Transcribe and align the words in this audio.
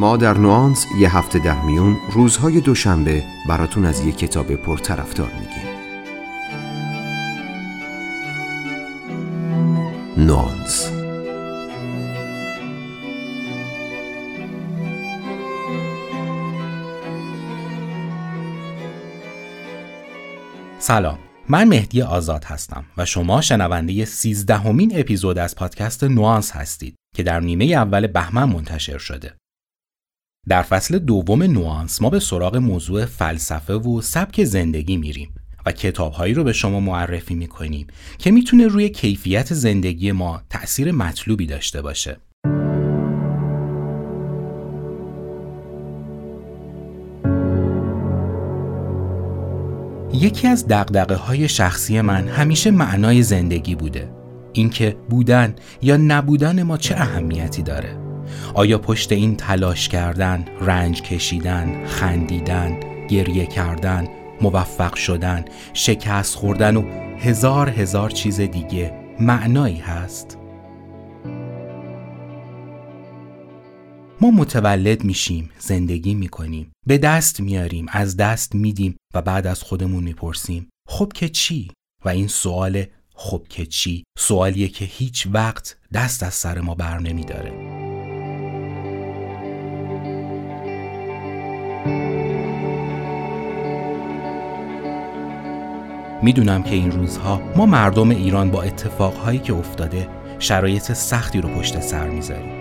ما 0.00 0.16
در 0.16 0.38
نوانس 0.38 0.86
یه 0.98 1.16
هفته 1.16 1.38
در 1.38 1.60
میون 1.62 1.96
روزهای 2.12 2.60
دوشنبه 2.60 3.24
براتون 3.48 3.84
از 3.84 4.06
یه 4.06 4.12
کتاب 4.12 4.54
پرطرفدار 4.54 5.32
میگیم. 5.32 5.70
نوانس. 10.16 10.90
سلام. 20.78 21.18
من 21.48 21.68
مهدی 21.68 22.02
آزاد 22.02 22.44
هستم 22.44 22.84
و 22.96 23.04
شما 23.04 23.40
شنونده 23.40 24.04
سیزدهمین 24.04 24.92
اپیزود 24.94 25.38
از 25.38 25.54
پادکست 25.54 26.04
نوانس 26.04 26.52
هستید 26.52 26.94
که 27.14 27.22
در 27.22 27.40
نیمه 27.40 27.64
اول 27.64 28.06
بهمن 28.06 28.44
منتشر 28.44 28.98
شده. 28.98 29.39
در 30.48 30.62
فصل 30.62 30.98
دوم 30.98 31.42
نوانس 31.42 32.02
ما 32.02 32.10
به 32.10 32.20
سراغ 32.20 32.56
موضوع 32.56 33.04
فلسفه 33.04 33.74
و 33.74 34.00
سبک 34.00 34.44
زندگی 34.44 34.96
میریم 34.96 35.34
و 35.66 35.72
کتابهایی 35.72 36.34
رو 36.34 36.44
به 36.44 36.52
شما 36.52 36.80
معرفی 36.80 37.34
می‌کنیم 37.34 37.86
که 38.18 38.30
می‌تونه 38.30 38.66
روی 38.66 38.88
کیفیت 38.88 39.54
زندگی 39.54 40.12
ما 40.12 40.42
تأثیر 40.50 40.92
مطلوبی 40.92 41.46
داشته 41.46 41.82
باشه. 41.82 42.16
یکی 50.12 50.48
از 50.48 50.68
دقدقه 50.68 51.14
های 51.14 51.48
شخصی 51.48 52.00
من 52.00 52.28
همیشه 52.28 52.70
معنای 52.70 53.22
زندگی 53.22 53.74
بوده 53.74 54.12
اینکه 54.52 54.96
بودن 55.10 55.54
یا 55.82 55.96
نبودن 55.96 56.62
ما 56.62 56.76
چه 56.76 56.94
اهمیتی 56.94 57.62
داره 57.62 58.09
آیا 58.54 58.78
پشت 58.78 59.12
این 59.12 59.36
تلاش 59.36 59.88
کردن، 59.88 60.44
رنج 60.60 61.02
کشیدن، 61.02 61.86
خندیدن، 61.86 62.80
گریه 63.08 63.46
کردن، 63.46 64.08
موفق 64.40 64.94
شدن، 64.94 65.44
شکست 65.72 66.34
خوردن 66.34 66.76
و 66.76 66.82
هزار 67.18 67.68
هزار 67.68 68.10
چیز 68.10 68.40
دیگه 68.40 68.94
معنایی 69.20 69.78
هست؟ 69.78 70.36
ما 74.20 74.30
متولد 74.30 75.04
میشیم، 75.04 75.50
زندگی 75.58 76.14
می‌کنیم، 76.14 76.72
به 76.86 76.98
دست 76.98 77.40
میاریم، 77.40 77.86
از 77.88 78.16
دست 78.16 78.54
میدیم 78.54 78.96
و 79.14 79.22
بعد 79.22 79.46
از 79.46 79.62
خودمون 79.62 80.04
می‌پرسیم 80.04 80.68
خب 80.88 81.12
که 81.14 81.28
چی؟ 81.28 81.70
و 82.04 82.08
این 82.08 82.28
سوال 82.28 82.84
خب 83.14 83.42
که 83.48 83.66
چی؟ 83.66 84.04
سوالیه 84.18 84.68
که 84.68 84.84
هیچ 84.84 85.28
وقت 85.32 85.76
دست 85.92 86.22
از 86.22 86.34
سر 86.34 86.60
ما 86.60 86.74
بر 86.74 86.98
نمیداره. 86.98 87.79
می‌دونم 96.22 96.62
که 96.62 96.74
این 96.74 96.90
روزها 96.90 97.42
ما 97.56 97.66
مردم 97.66 98.10
ایران 98.10 98.50
با 98.50 98.62
اتفاقهایی 98.62 99.38
که 99.38 99.54
افتاده 99.54 100.08
شرایط 100.38 100.92
سختی 100.92 101.40
رو 101.40 101.48
پشت 101.48 101.80
سر 101.80 102.08
می‌ذاریم. 102.08 102.60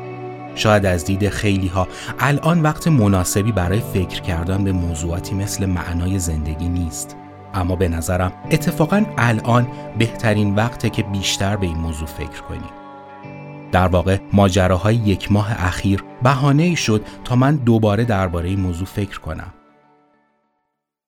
شاید 0.56 0.86
از 0.86 1.06
دید 1.06 1.30
خیلی 1.30 1.68
ها 1.68 1.88
الان 2.20 2.62
وقت 2.62 2.88
مناسبی 2.88 3.52
برای 3.52 3.80
فکر 3.80 4.22
کردن 4.22 4.64
به 4.64 4.72
موضوعاتی 4.72 5.36
مثل 5.36 5.66
معنای 5.66 6.20
زندگی 6.20 6.70
نیست. 6.70 7.18
اما 7.54 7.76
به 7.76 7.88
نظرم 7.88 8.34
اتفاقا 8.52 9.06
الان 9.18 9.68
بهترین 9.98 10.56
وقته 10.56 10.90
که 10.90 11.04
بیشتر 11.04 11.56
به 11.56 11.68
این 11.68 11.78
موضوع 11.78 12.08
فکر 12.08 12.42
کنیم. 12.42 12.70
در 13.72 13.88
واقع 13.88 14.18
ماجراهای 14.34 14.96
یک 14.96 15.32
ماه 15.32 15.66
اخیر 15.66 16.04
بهانه 16.24 16.64
ای 16.64 16.76
شد 16.76 17.06
تا 17.24 17.36
من 17.36 17.56
دوباره 17.56 18.06
درباره 18.06 18.50
این 18.50 18.59
موضوع 18.59 18.88
فکر 18.88 19.19
کنم. 19.19 19.53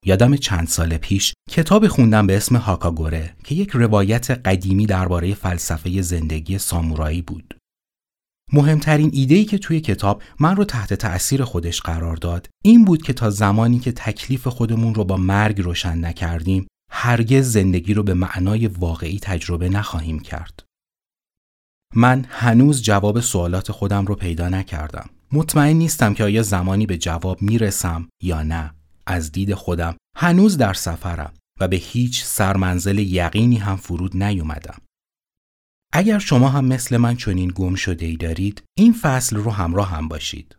یادم 0.06 0.35
چند 0.35 0.67
سال 0.67 0.97
پیش 0.97 1.34
کتاب 1.51 1.88
خوندم 1.88 2.28
به 2.28 2.38
اسم 2.38 2.56
هاکاگوره 2.56 3.35
که 3.44 3.56
یک 3.56 3.69
روایت 3.69 4.31
قدیمی 4.31 4.85
درباره 4.85 5.34
فلسفه 5.34 6.01
زندگی 6.01 6.57
سامورایی 6.57 7.22
بود 7.22 7.57
مهمترین 8.53 9.09
ایده‌ای 9.13 9.45
که 9.45 9.57
توی 9.57 9.81
کتاب 9.81 10.23
من 10.40 10.56
رو 10.56 10.66
تحت 10.66 10.94
تأثیر 10.94 11.44
خودش 11.44 11.81
قرار 11.81 12.16
داد 12.16 12.50
این 12.63 12.85
بود 12.85 13.01
که 13.01 13.13
تا 13.13 13.29
زمانی 13.29 13.79
که 13.79 13.91
تکلیف 13.91 14.47
خودمون 14.47 14.95
رو 14.95 15.03
با 15.03 15.17
مرگ 15.17 15.61
روشن 15.61 16.06
نکردیم 16.06 16.67
هرگز 16.91 17.51
زندگی 17.51 17.94
رو 17.94 18.03
به 18.03 18.13
معنای 18.13 18.67
واقعی 18.67 19.19
تجربه 19.19 19.69
نخواهیم 19.69 20.19
کرد. 20.19 20.63
من 21.95 22.25
هنوز 22.29 22.81
جواب 22.81 23.19
سوالات 23.19 23.72
خودم 23.72 24.06
رو 24.06 24.16
پیدا 24.16 24.50
نکردم. 24.50 25.09
مطمئن 25.31 25.75
نیستم 25.75 26.13
که 26.13 26.23
آیا 26.23 26.41
زمانی 26.41 26.85
به 26.85 26.97
جواب 26.97 27.41
می‌رسم 27.41 28.09
یا 28.23 28.44
نه. 28.44 28.73
از 29.07 29.31
دید 29.31 29.53
خودم 29.53 29.95
هنوز 30.17 30.57
در 30.57 30.73
سفرم 30.73 31.34
و 31.61 31.67
به 31.67 31.75
هیچ 31.75 32.23
سرمنزل 32.23 32.99
یقینی 32.99 33.57
هم 33.57 33.75
فرود 33.75 34.23
نیومدم. 34.23 34.77
اگر 35.94 36.19
شما 36.19 36.49
هم 36.49 36.66
مثل 36.66 36.97
من 36.97 37.16
چنین 37.16 37.51
گم 37.55 37.75
شده 37.75 38.05
ای 38.05 38.16
دارید 38.16 38.63
این 38.77 38.94
فصل 38.94 39.35
رو 39.35 39.51
همراه 39.51 39.89
هم 39.89 40.07
باشید 40.07 40.55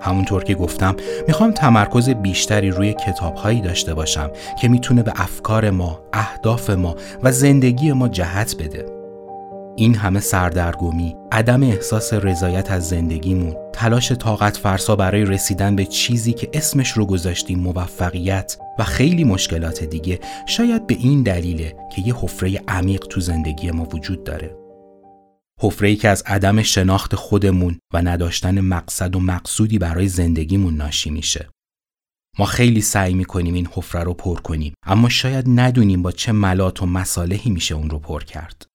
همونطور 0.00 0.44
که 0.44 0.54
گفتم 0.54 0.96
می‌خوام 1.26 1.52
تمرکز 1.52 2.08
بیشتری 2.08 2.70
روی 2.70 2.94
کتابهایی 3.06 3.60
داشته 3.60 3.94
باشم 3.94 4.30
که 4.60 4.68
می‌تونه 4.68 5.02
به 5.02 5.12
افکار 5.16 5.70
ما، 5.70 6.00
اهداف 6.12 6.70
ما 6.70 6.96
و 7.22 7.32
زندگی 7.32 7.92
ما 7.92 8.08
جهت 8.08 8.56
بده 8.58 8.93
این 9.76 9.94
همه 9.94 10.20
سردرگمی، 10.20 11.16
عدم 11.32 11.62
احساس 11.62 12.12
رضایت 12.12 12.70
از 12.70 12.88
زندگیمون، 12.88 13.56
تلاش 13.72 14.12
طاقت 14.12 14.56
فرسا 14.56 14.96
برای 14.96 15.24
رسیدن 15.24 15.76
به 15.76 15.84
چیزی 15.84 16.32
که 16.32 16.50
اسمش 16.52 16.90
رو 16.90 17.06
گذاشتیم 17.06 17.58
موفقیت 17.58 18.56
و 18.78 18.84
خیلی 18.84 19.24
مشکلات 19.24 19.84
دیگه 19.84 20.20
شاید 20.46 20.86
به 20.86 20.94
این 20.94 21.22
دلیله 21.22 21.76
که 21.96 22.02
یه 22.02 22.14
حفره 22.16 22.60
عمیق 22.68 23.00
تو 23.00 23.20
زندگی 23.20 23.70
ما 23.70 23.84
وجود 23.84 24.24
داره. 24.24 24.56
حفره 25.60 25.96
که 25.96 26.08
از 26.08 26.22
عدم 26.26 26.62
شناخت 26.62 27.14
خودمون 27.14 27.78
و 27.94 28.02
نداشتن 28.02 28.60
مقصد 28.60 29.16
و 29.16 29.20
مقصودی 29.20 29.78
برای 29.78 30.08
زندگیمون 30.08 30.76
ناشی 30.76 31.10
میشه. 31.10 31.48
ما 32.38 32.44
خیلی 32.44 32.80
سعی 32.80 33.14
می‌کنیم 33.14 33.54
این 33.54 33.68
حفره 33.72 34.02
رو 34.02 34.14
پر 34.14 34.40
کنیم 34.40 34.74
اما 34.86 35.08
شاید 35.08 35.44
ندونیم 35.48 36.02
با 36.02 36.12
چه 36.12 36.32
ملات 36.32 36.82
و 36.82 36.86
مصالحی 36.86 37.50
میشه 37.50 37.74
اون 37.74 37.90
رو 37.90 37.98
پر 37.98 38.24
کرد. 38.24 38.66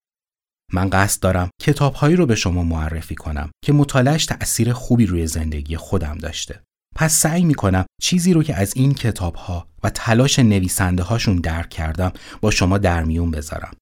من 0.73 0.89
قصد 0.89 1.21
دارم 1.21 1.49
کتابهایی 1.61 2.15
رو 2.15 2.25
به 2.25 2.35
شما 2.35 2.63
معرفی 2.63 3.15
کنم 3.15 3.51
که 3.65 3.73
مطالعش 3.73 4.25
تأثیر 4.25 4.73
خوبی 4.73 5.05
روی 5.05 5.27
زندگی 5.27 5.77
خودم 5.77 6.17
داشته. 6.17 6.61
پس 6.95 7.13
سعی 7.13 7.43
می 7.43 7.53
کنم 7.53 7.85
چیزی 8.01 8.33
رو 8.33 8.43
که 8.43 8.55
از 8.55 8.73
این 8.75 8.93
کتاب 8.93 9.35
ها 9.35 9.67
و 9.83 9.89
تلاش 9.89 10.39
نویسنده 10.39 11.03
هاشون 11.03 11.35
درک 11.35 11.69
کردم 11.69 12.11
با 12.41 12.51
شما 12.51 12.77
در 12.77 13.03
میون 13.03 13.31
بذارم. 13.31 13.73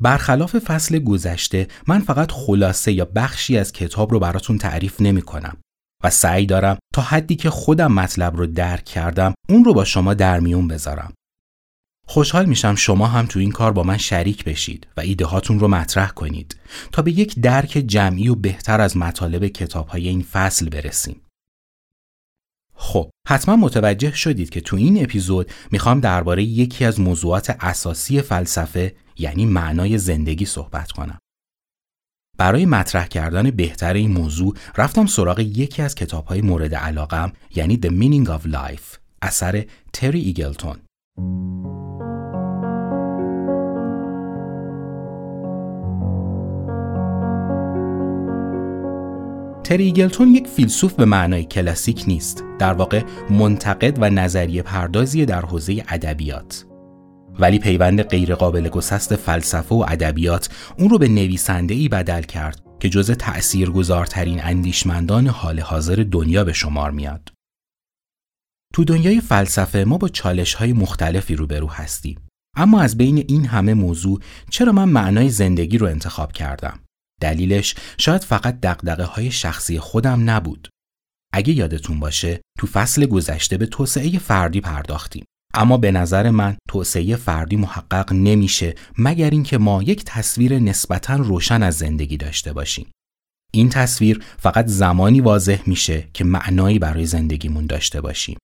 برخلاف 0.00 0.58
فصل 0.58 0.98
گذشته 0.98 1.68
من 1.86 1.98
فقط 1.98 2.32
خلاصه 2.32 2.92
یا 2.92 3.04
بخشی 3.04 3.58
از 3.58 3.72
کتاب 3.72 4.12
رو 4.12 4.18
براتون 4.18 4.58
تعریف 4.58 5.00
نمی 5.00 5.22
کنم 5.22 5.56
و 6.04 6.10
سعی 6.10 6.46
دارم 6.46 6.78
تا 6.94 7.02
حدی 7.02 7.36
که 7.36 7.50
خودم 7.50 7.92
مطلب 7.92 8.36
رو 8.36 8.46
درک 8.46 8.84
کردم 8.84 9.34
اون 9.48 9.64
رو 9.64 9.74
با 9.74 9.84
شما 9.84 10.14
در 10.14 10.40
میون 10.40 10.68
بذارم. 10.68 11.12
خوشحال 12.10 12.46
میشم 12.46 12.74
شما 12.74 13.06
هم 13.06 13.26
تو 13.26 13.38
این 13.38 13.52
کار 13.52 13.72
با 13.72 13.82
من 13.82 13.96
شریک 13.96 14.44
بشید 14.44 14.86
و 14.96 15.00
ایده 15.00 15.26
هاتون 15.26 15.58
رو 15.60 15.68
مطرح 15.68 16.10
کنید 16.10 16.56
تا 16.92 17.02
به 17.02 17.12
یک 17.12 17.40
درک 17.40 17.70
جمعی 17.86 18.28
و 18.28 18.34
بهتر 18.34 18.80
از 18.80 18.96
مطالب 18.96 19.46
کتاب 19.46 19.88
های 19.88 20.08
این 20.08 20.22
فصل 20.22 20.68
برسیم. 20.68 21.20
خب 22.74 23.10
حتما 23.28 23.56
متوجه 23.56 24.14
شدید 24.14 24.50
که 24.50 24.60
تو 24.60 24.76
این 24.76 25.02
اپیزود 25.02 25.50
می‌خوام 25.70 26.00
درباره 26.00 26.42
یکی 26.42 26.84
از 26.84 27.00
موضوعات 27.00 27.56
اساسی 27.60 28.22
فلسفه 28.22 28.94
یعنی 29.18 29.46
معنای 29.46 29.98
زندگی 29.98 30.44
صحبت 30.44 30.92
کنم. 30.92 31.18
برای 32.38 32.66
مطرح 32.66 33.06
کردن 33.06 33.50
بهتر 33.50 33.94
این 33.94 34.12
موضوع 34.12 34.56
رفتم 34.76 35.06
سراغ 35.06 35.38
یکی 35.38 35.82
از 35.82 35.94
کتاب 35.94 36.26
های 36.26 36.40
مورد 36.40 36.74
علاقم 36.74 37.32
یعنی 37.54 37.78
The 37.82 37.88
Meaning 37.88 38.28
of 38.28 38.52
Life 38.52 38.98
اثر 39.22 39.64
تری 39.92 40.20
ایگلتون. 40.20 40.78
تریگلتون 49.68 50.34
یک 50.34 50.46
فیلسوف 50.46 50.92
به 50.92 51.04
معنای 51.04 51.44
کلاسیک 51.44 52.04
نیست 52.06 52.44
در 52.58 52.72
واقع 52.72 53.02
منتقد 53.30 53.98
و 54.00 54.10
نظریه 54.10 54.62
پردازی 54.62 55.24
در 55.24 55.40
حوزه 55.40 55.84
ادبیات 55.88 56.64
ولی 57.38 57.58
پیوند 57.58 58.02
غیرقابل 58.02 58.68
گسست 58.68 59.16
فلسفه 59.16 59.74
و 59.74 59.84
ادبیات 59.88 60.48
اون 60.78 60.88
رو 60.88 60.98
به 60.98 61.08
نویسنده 61.08 61.74
ای 61.74 61.88
بدل 61.88 62.22
کرد 62.22 62.62
که 62.80 62.88
جز 62.88 63.10
تأثیرگذارترین 63.10 64.40
اندیشمندان 64.42 65.26
حال 65.26 65.60
حاضر 65.60 66.04
دنیا 66.10 66.44
به 66.44 66.52
شمار 66.52 66.90
میاد. 66.90 67.32
تو 68.74 68.84
دنیای 68.84 69.20
فلسفه 69.20 69.84
ما 69.84 69.98
با 69.98 70.08
چالش 70.08 70.54
های 70.54 70.72
مختلفی 70.72 71.34
روبرو 71.34 71.68
هستیم. 71.70 72.18
اما 72.56 72.80
از 72.80 72.96
بین 72.96 73.24
این 73.28 73.46
همه 73.46 73.74
موضوع 73.74 74.20
چرا 74.50 74.72
من 74.72 74.88
معنای 74.88 75.28
زندگی 75.28 75.78
رو 75.78 75.86
انتخاب 75.86 76.32
کردم؟ 76.32 76.80
دلیلش 77.20 77.74
شاید 77.98 78.24
فقط 78.24 78.60
دقدقه 78.60 79.04
های 79.04 79.30
شخصی 79.30 79.78
خودم 79.78 80.30
نبود. 80.30 80.68
اگه 81.32 81.52
یادتون 81.52 82.00
باشه 82.00 82.40
تو 82.58 82.66
فصل 82.66 83.06
گذشته 83.06 83.56
به 83.56 83.66
توسعه 83.66 84.18
فردی 84.18 84.60
پرداختیم. 84.60 85.24
اما 85.54 85.76
به 85.76 85.90
نظر 85.90 86.30
من 86.30 86.56
توسعه 86.68 87.16
فردی 87.16 87.56
محقق 87.56 88.12
نمیشه 88.12 88.74
مگر 88.98 89.30
اینکه 89.30 89.58
ما 89.58 89.82
یک 89.82 90.04
تصویر 90.04 90.58
نسبتا 90.58 91.16
روشن 91.16 91.62
از 91.62 91.74
زندگی 91.74 92.16
داشته 92.16 92.52
باشیم. 92.52 92.90
این 93.52 93.68
تصویر 93.68 94.24
فقط 94.38 94.66
زمانی 94.66 95.20
واضح 95.20 95.62
میشه 95.66 96.08
که 96.14 96.24
معنایی 96.24 96.78
برای 96.78 97.06
زندگیمون 97.06 97.66
داشته 97.66 98.00
باشیم. 98.00 98.38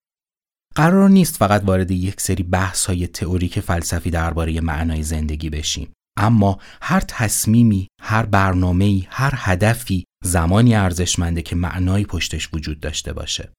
قرار 0.75 1.11
نیست 1.11 1.37
فقط 1.37 1.63
وارد 1.65 1.91
یک 1.91 2.21
سری 2.21 2.43
بحث 2.43 2.87
های 2.87 3.07
تئوریک 3.07 3.61
فلسفی 3.61 4.11
درباره 4.11 4.61
معنای 4.61 5.03
زندگی 5.03 5.51
بشیم. 5.51 5.93
اما 6.17 6.59
هر 6.83 7.01
تصمیمی، 7.01 7.89
هر 8.01 8.27
برنامه‌ای، 8.27 9.07
هر 9.11 9.33
هدفی 9.37 10.05
زمانی 10.25 10.75
ارزشمنده 10.75 11.43
که 11.43 11.57
معنایی 11.57 12.05
پشتش 12.05 12.49
وجود 12.53 12.81
داشته 12.81 13.13
باشه. 13.13 13.53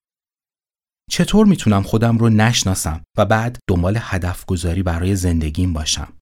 چطور 1.10 1.46
می‌تونم 1.46 1.82
خودم 1.82 2.18
رو 2.18 2.28
نشناسم 2.28 3.02
و 3.18 3.24
بعد 3.24 3.58
دنبال 3.68 3.98
هدف 4.00 4.44
گذاری 4.44 4.82
برای 4.82 5.16
زندگیم 5.16 5.72
باشم؟ 5.72 6.12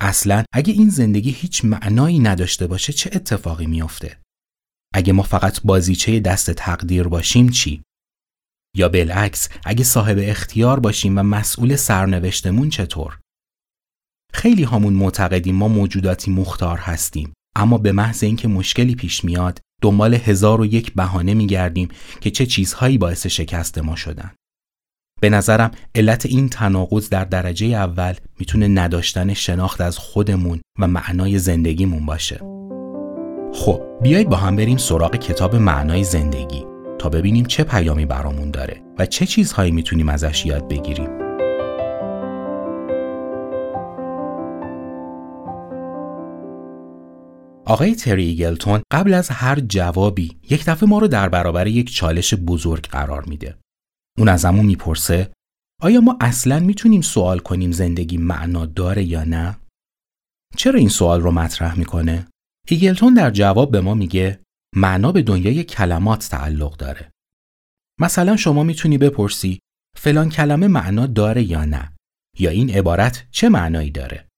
اصلا 0.00 0.44
اگه 0.52 0.72
این 0.72 0.88
زندگی 0.88 1.30
هیچ 1.30 1.64
معنایی 1.64 2.18
نداشته 2.18 2.66
باشه 2.66 2.92
چه 2.92 3.10
اتفاقی 3.12 3.66
میافته؟ 3.66 4.20
اگه 4.94 5.12
ما 5.12 5.22
فقط 5.22 5.60
بازیچه 5.62 6.20
دست 6.20 6.50
تقدیر 6.50 7.08
باشیم 7.08 7.48
چی؟ 7.48 7.82
یا 8.76 8.88
بالعکس 8.88 9.48
اگه 9.64 9.84
صاحب 9.84 10.16
اختیار 10.20 10.80
باشیم 10.80 11.18
و 11.18 11.22
مسئول 11.22 11.76
سرنوشتمون 11.76 12.70
چطور؟ 12.70 13.18
خیلی 14.32 14.64
همون 14.64 14.92
معتقدیم 14.92 15.54
ما 15.54 15.68
موجوداتی 15.68 16.30
مختار 16.30 16.78
هستیم 16.78 17.32
اما 17.56 17.78
به 17.78 17.92
محض 17.92 18.24
اینکه 18.24 18.48
مشکلی 18.48 18.94
پیش 18.94 19.24
میاد 19.24 19.60
دنبال 19.82 20.14
هزار 20.14 20.60
و 20.60 20.66
یک 20.66 20.94
بهانه 20.94 21.34
میگردیم 21.34 21.88
که 22.20 22.30
چه 22.30 22.46
چیزهایی 22.46 22.98
باعث 22.98 23.26
شکست 23.26 23.78
ما 23.78 23.96
شدن. 23.96 24.30
به 25.20 25.30
نظرم 25.30 25.70
علت 25.94 26.26
این 26.26 26.48
تناقض 26.48 27.08
در 27.08 27.24
درجه 27.24 27.66
اول 27.66 28.14
می‌تونه 28.38 28.68
نداشتن 28.68 29.34
شناخت 29.34 29.80
از 29.80 29.98
خودمون 29.98 30.60
و 30.78 30.88
معنای 30.88 31.38
زندگیمون 31.38 32.06
باشه. 32.06 32.40
خب 33.54 33.82
بیایید 34.02 34.28
با 34.28 34.36
هم 34.36 34.56
بریم 34.56 34.76
سراغ 34.76 35.16
کتاب 35.16 35.56
معنای 35.56 36.04
زندگی 36.04 36.64
تا 36.98 37.08
ببینیم 37.08 37.44
چه 37.44 37.64
پیامی 37.64 38.06
برامون 38.06 38.50
داره 38.50 38.82
و 38.98 39.06
چه 39.06 39.26
چیزهایی 39.26 39.72
می‌تونیم 39.72 40.08
ازش 40.08 40.46
یاد 40.46 40.68
بگیریم. 40.68 41.21
آقای 47.72 47.94
تری 47.94 48.24
ایگلتون 48.24 48.82
قبل 48.92 49.14
از 49.14 49.28
هر 49.28 49.60
جوابی 49.60 50.38
یک 50.50 50.64
دفعه 50.64 50.88
ما 50.88 50.98
رو 50.98 51.08
در 51.08 51.28
برابر 51.28 51.66
یک 51.66 51.94
چالش 51.94 52.34
بزرگ 52.34 52.86
قرار 52.86 53.24
میده. 53.24 53.58
اون 54.18 54.28
از 54.28 54.44
همون 54.44 54.66
می‌پرسه 54.66 55.32
آیا 55.82 56.00
ما 56.00 56.18
اصلا 56.20 56.60
می‌تونیم 56.60 57.00
سوال 57.00 57.38
کنیم 57.38 57.72
زندگی 57.72 58.16
معنا 58.16 58.66
داره 58.66 59.04
یا 59.04 59.24
نه؟ 59.24 59.58
چرا 60.56 60.78
این 60.78 60.88
سوال 60.88 61.20
رو 61.20 61.30
مطرح 61.30 61.78
می‌کنه؟ 61.78 62.28
ایگلتون 62.68 63.14
در 63.14 63.30
جواب 63.30 63.70
به 63.70 63.80
ما 63.80 63.94
میگه 63.94 64.40
معنا 64.76 65.12
به 65.12 65.22
دنیای 65.22 65.64
کلمات 65.64 66.28
تعلق 66.28 66.76
داره. 66.76 67.10
مثلا 68.00 68.36
شما 68.36 68.62
می‌تونی 68.62 68.98
بپرسی 68.98 69.58
فلان 69.96 70.30
کلمه 70.30 70.68
معنا 70.68 71.06
داره 71.06 71.42
یا 71.42 71.64
نه؟ 71.64 71.92
یا 72.38 72.50
این 72.50 72.70
عبارت 72.70 73.26
چه 73.30 73.48
معنایی 73.48 73.90
داره؟ 73.90 74.28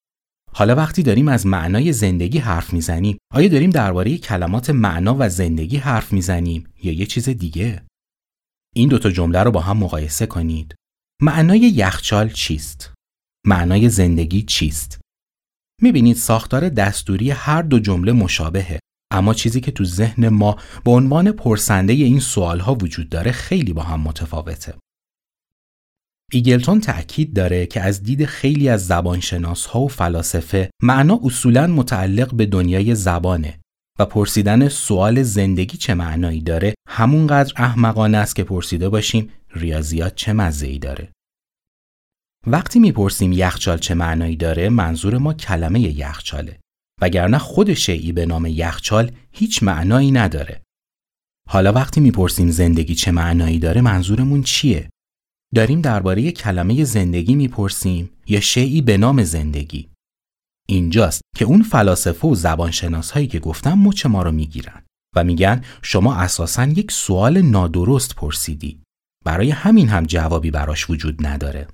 حالا 0.57 0.75
وقتی 0.75 1.03
داریم 1.03 1.29
از 1.29 1.47
معنای 1.47 1.93
زندگی 1.93 2.39
حرف 2.39 2.73
می‌زنیم 2.73 3.19
آیا 3.33 3.49
داریم 3.49 3.71
درباره 3.71 4.19
کلمات 4.19 4.71
معنا 4.71 5.17
و 5.19 5.29
زندگی 5.29 5.77
حرف 5.77 6.13
می‌زنیم 6.13 6.69
یا 6.83 6.93
یه 6.93 7.07
چیز 7.07 7.29
دیگه؟ 7.29 7.83
این 8.75 8.89
دوتا 8.89 9.11
جمله 9.11 9.43
رو 9.43 9.51
با 9.51 9.61
هم 9.61 9.77
مقایسه 9.77 10.27
کنید. 10.27 10.75
معنای 11.23 11.59
یخچال 11.61 12.29
چیست؟ 12.29 12.93
معنای 13.47 13.89
زندگی 13.89 14.43
چیست؟ 14.43 15.01
می‌بینید 15.83 16.17
ساختار 16.17 16.69
دستوری 16.69 17.31
هر 17.31 17.63
دو 17.63 17.79
جمله 17.79 18.13
مشابهه 18.13 18.79
اما 19.13 19.35
چیزی 19.35 19.61
که 19.61 19.71
تو 19.71 19.85
ذهن 19.85 20.29
ما 20.29 20.57
به 20.85 20.91
عنوان 20.91 21.33
پرسنده 21.33 21.93
این 21.93 22.21
سوال 22.21 22.61
ها 22.61 22.75
وجود 22.75 23.09
داره 23.09 23.33
خیلی 23.33 23.73
با 23.73 23.83
هم 23.83 24.01
متفاوته. 24.01 24.75
ایگلتون 26.35 26.81
تأکید 26.81 27.35
داره 27.35 27.67
که 27.67 27.81
از 27.81 28.03
دید 28.03 28.25
خیلی 28.25 28.69
از 28.69 28.87
زبانشناس 28.87 29.67
ها 29.67 29.81
و 29.81 29.89
فلاسفه 29.89 30.71
معنا 30.83 31.21
اصولا 31.25 31.67
متعلق 31.67 32.35
به 32.35 32.47
دنیای 32.47 32.95
زبانه 32.95 33.61
و 33.99 34.07
پرسیدن 34.07 34.69
سوال 34.69 35.23
زندگی 35.23 35.77
چه 35.77 35.95
معنایی 35.95 36.41
داره 36.41 36.75
همونقدر 36.89 37.53
احمقانه 37.57 38.19
است 38.19 38.37
که 38.37 38.45
پرسیده 38.45 38.89
باشیم 38.89 39.31
ریاضیات 39.55 40.15
چه 40.15 40.33
مزه 40.33 40.67
ای 40.67 40.79
داره. 40.79 41.13
وقتی 42.47 42.79
می‌پرسیم 42.79 43.33
یخچال 43.33 43.79
چه 43.79 43.95
معنایی 43.95 44.37
داره 44.37 44.69
منظور 44.69 45.19
ما 45.19 45.35
کلمه 45.35 45.81
یخچاله 45.81 46.59
وگرنه 47.01 47.39
خود 47.39 47.75
شیعی 47.75 48.13
به 48.13 48.27
نام 48.27 48.47
یخچال 48.47 49.11
هیچ 49.33 49.63
معنایی 49.63 50.11
نداره. 50.11 50.63
حالا 51.49 51.73
وقتی 51.73 52.01
می‌پرسیم 52.01 52.51
زندگی 52.51 52.95
چه 52.95 53.11
معنایی 53.11 53.59
داره 53.59 53.81
منظورمون 53.81 54.43
چیه؟ 54.43 54.89
داریم 55.55 55.81
درباره 55.81 56.33
کلمه 56.33 56.85
زندگی 56.85 57.35
می‌پرسیم 57.35 58.11
یا 58.27 58.41
شیعی 58.41 58.83
به 58.83 58.97
نام 58.97 59.25
زندگی؟ 59.25 59.89
اینجاست 60.69 61.23
که 61.37 61.45
اون 61.45 61.63
فلاسفه 61.63 62.29
و 62.29 62.35
زبانشناس 62.35 63.11
هایی 63.11 63.27
که 63.27 63.39
گفتم 63.39 63.79
مچ 63.79 64.07
ما 64.07 64.23
رو 64.23 64.33
می‌گیرن 64.33 64.83
و 65.17 65.25
میگن 65.25 65.63
شما 65.83 66.15
اساسا 66.15 66.65
یک 66.67 66.93
سوال 66.93 67.43
نادرست 67.43 68.15
پرسیدی. 68.15 68.81
برای 69.25 69.51
همین 69.51 69.89
هم 69.89 70.07
جوابی 70.07 70.51
براش 70.51 70.91
وجود 70.91 71.27
نداره. 71.27 71.69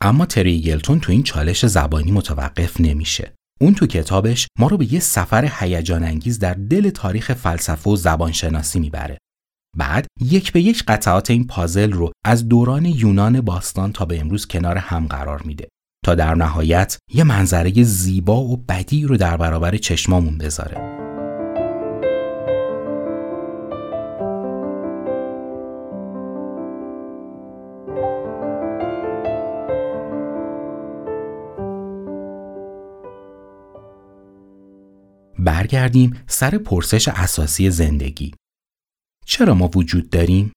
اما 0.00 0.26
تریگلتون 0.26 1.00
تو 1.00 1.12
این 1.12 1.22
چالش 1.22 1.66
زبانی 1.66 2.12
متوقف 2.12 2.80
نمیشه. 2.80 3.32
اون 3.60 3.74
تو 3.74 3.86
کتابش 3.86 4.46
ما 4.58 4.66
رو 4.66 4.76
به 4.76 4.92
یه 4.92 5.00
سفر 5.00 5.50
هیجان 5.58 6.04
انگیز 6.04 6.38
در 6.38 6.54
دل 6.54 6.90
تاریخ 6.90 7.32
فلسفه 7.32 7.90
و 7.90 7.96
زبانشناسی 7.96 8.80
می‌بره. 8.80 9.18
بعد 9.76 10.06
یک 10.20 10.52
به 10.52 10.60
یک 10.60 10.84
قطعات 10.84 11.30
این 11.30 11.46
پازل 11.46 11.92
رو 11.92 12.12
از 12.24 12.48
دوران 12.48 12.84
یونان 12.84 13.40
باستان 13.40 13.92
تا 13.92 14.04
به 14.04 14.20
امروز 14.20 14.46
کنار 14.46 14.78
هم 14.78 15.06
قرار 15.06 15.42
میده 15.42 15.68
تا 16.04 16.14
در 16.14 16.34
نهایت 16.34 16.98
یه 17.14 17.24
منظره 17.24 17.82
زیبا 17.82 18.40
و 18.40 18.56
بدی 18.56 19.04
رو 19.04 19.16
در 19.16 19.36
برابر 19.36 19.76
چشمامون 19.76 20.38
بذاره. 20.38 21.00
برگردیم 35.38 36.16
سر 36.26 36.58
پرسش 36.58 37.08
اساسی 37.08 37.70
زندگی. 37.70 38.32
چرا 39.30 39.54
ما 39.54 39.70
وجود 39.74 40.10
داریم؟ 40.10 40.52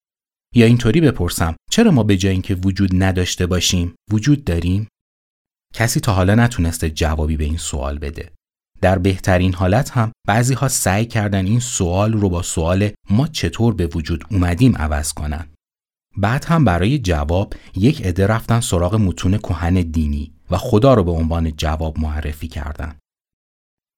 یا 0.55 0.65
اینطوری 0.65 1.01
بپرسم 1.01 1.55
چرا 1.71 1.91
ما 1.91 2.03
به 2.03 2.17
جای 2.17 2.31
اینکه 2.31 2.55
وجود 2.55 3.03
نداشته 3.03 3.45
باشیم 3.45 3.95
وجود 4.11 4.43
داریم؟ 4.43 4.87
کسی 5.73 5.99
تا 5.99 6.13
حالا 6.13 6.35
نتونسته 6.35 6.89
جوابی 6.89 7.37
به 7.37 7.43
این 7.43 7.57
سوال 7.57 7.99
بده. 7.99 8.31
در 8.81 8.97
بهترین 8.99 9.53
حالت 9.53 9.91
هم 9.91 10.11
بعضی 10.27 10.53
ها 10.53 10.67
سعی 10.67 11.05
کردن 11.05 11.45
این 11.45 11.59
سوال 11.59 12.13
رو 12.13 12.29
با 12.29 12.41
سوال 12.41 12.89
ما 13.09 13.27
چطور 13.27 13.73
به 13.73 13.87
وجود 13.87 14.25
اومدیم 14.31 14.75
عوض 14.75 15.13
کنن. 15.13 15.47
بعد 16.17 16.45
هم 16.45 16.65
برای 16.65 16.99
جواب 16.99 17.53
یک 17.75 18.05
عده 18.05 18.27
رفتن 18.27 18.59
سراغ 18.59 18.95
متون 18.95 19.37
کهن 19.37 19.73
دینی 19.73 20.33
و 20.51 20.57
خدا 20.57 20.93
رو 20.93 21.03
به 21.03 21.11
عنوان 21.11 21.51
جواب 21.51 21.99
معرفی 21.99 22.47
کردن. 22.47 22.95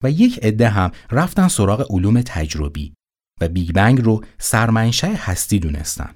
و 0.03 0.11
یک 0.11 0.39
عده 0.43 0.69
هم 0.69 0.91
رفتن 1.11 1.47
سراغ 1.47 1.91
علوم 1.91 2.21
تجربی 2.21 2.93
و 3.41 3.49
بیگ 3.49 3.71
بنگ 3.71 4.01
رو 4.01 4.23
سرمنشأ 4.37 5.13
هستی 5.15 5.59
دونستن. 5.59 6.15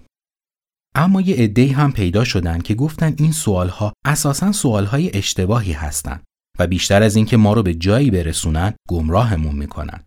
اما 0.95 1.21
یه 1.21 1.35
عده 1.35 1.73
هم 1.73 1.91
پیدا 1.91 2.23
شدن 2.23 2.59
که 2.59 2.75
گفتن 2.75 3.15
این 3.17 3.31
سوالها 3.31 3.93
اساسا 4.05 4.51
سوالهای 4.51 5.17
اشتباهی 5.17 5.71
هستند 5.71 6.23
و 6.59 6.67
بیشتر 6.67 7.03
از 7.03 7.15
اینکه 7.15 7.37
ما 7.37 7.53
رو 7.53 7.63
به 7.63 7.73
جایی 7.73 8.11
برسونن 8.11 8.73
گمراهمون 8.89 9.55
می‌کنن. 9.55 10.03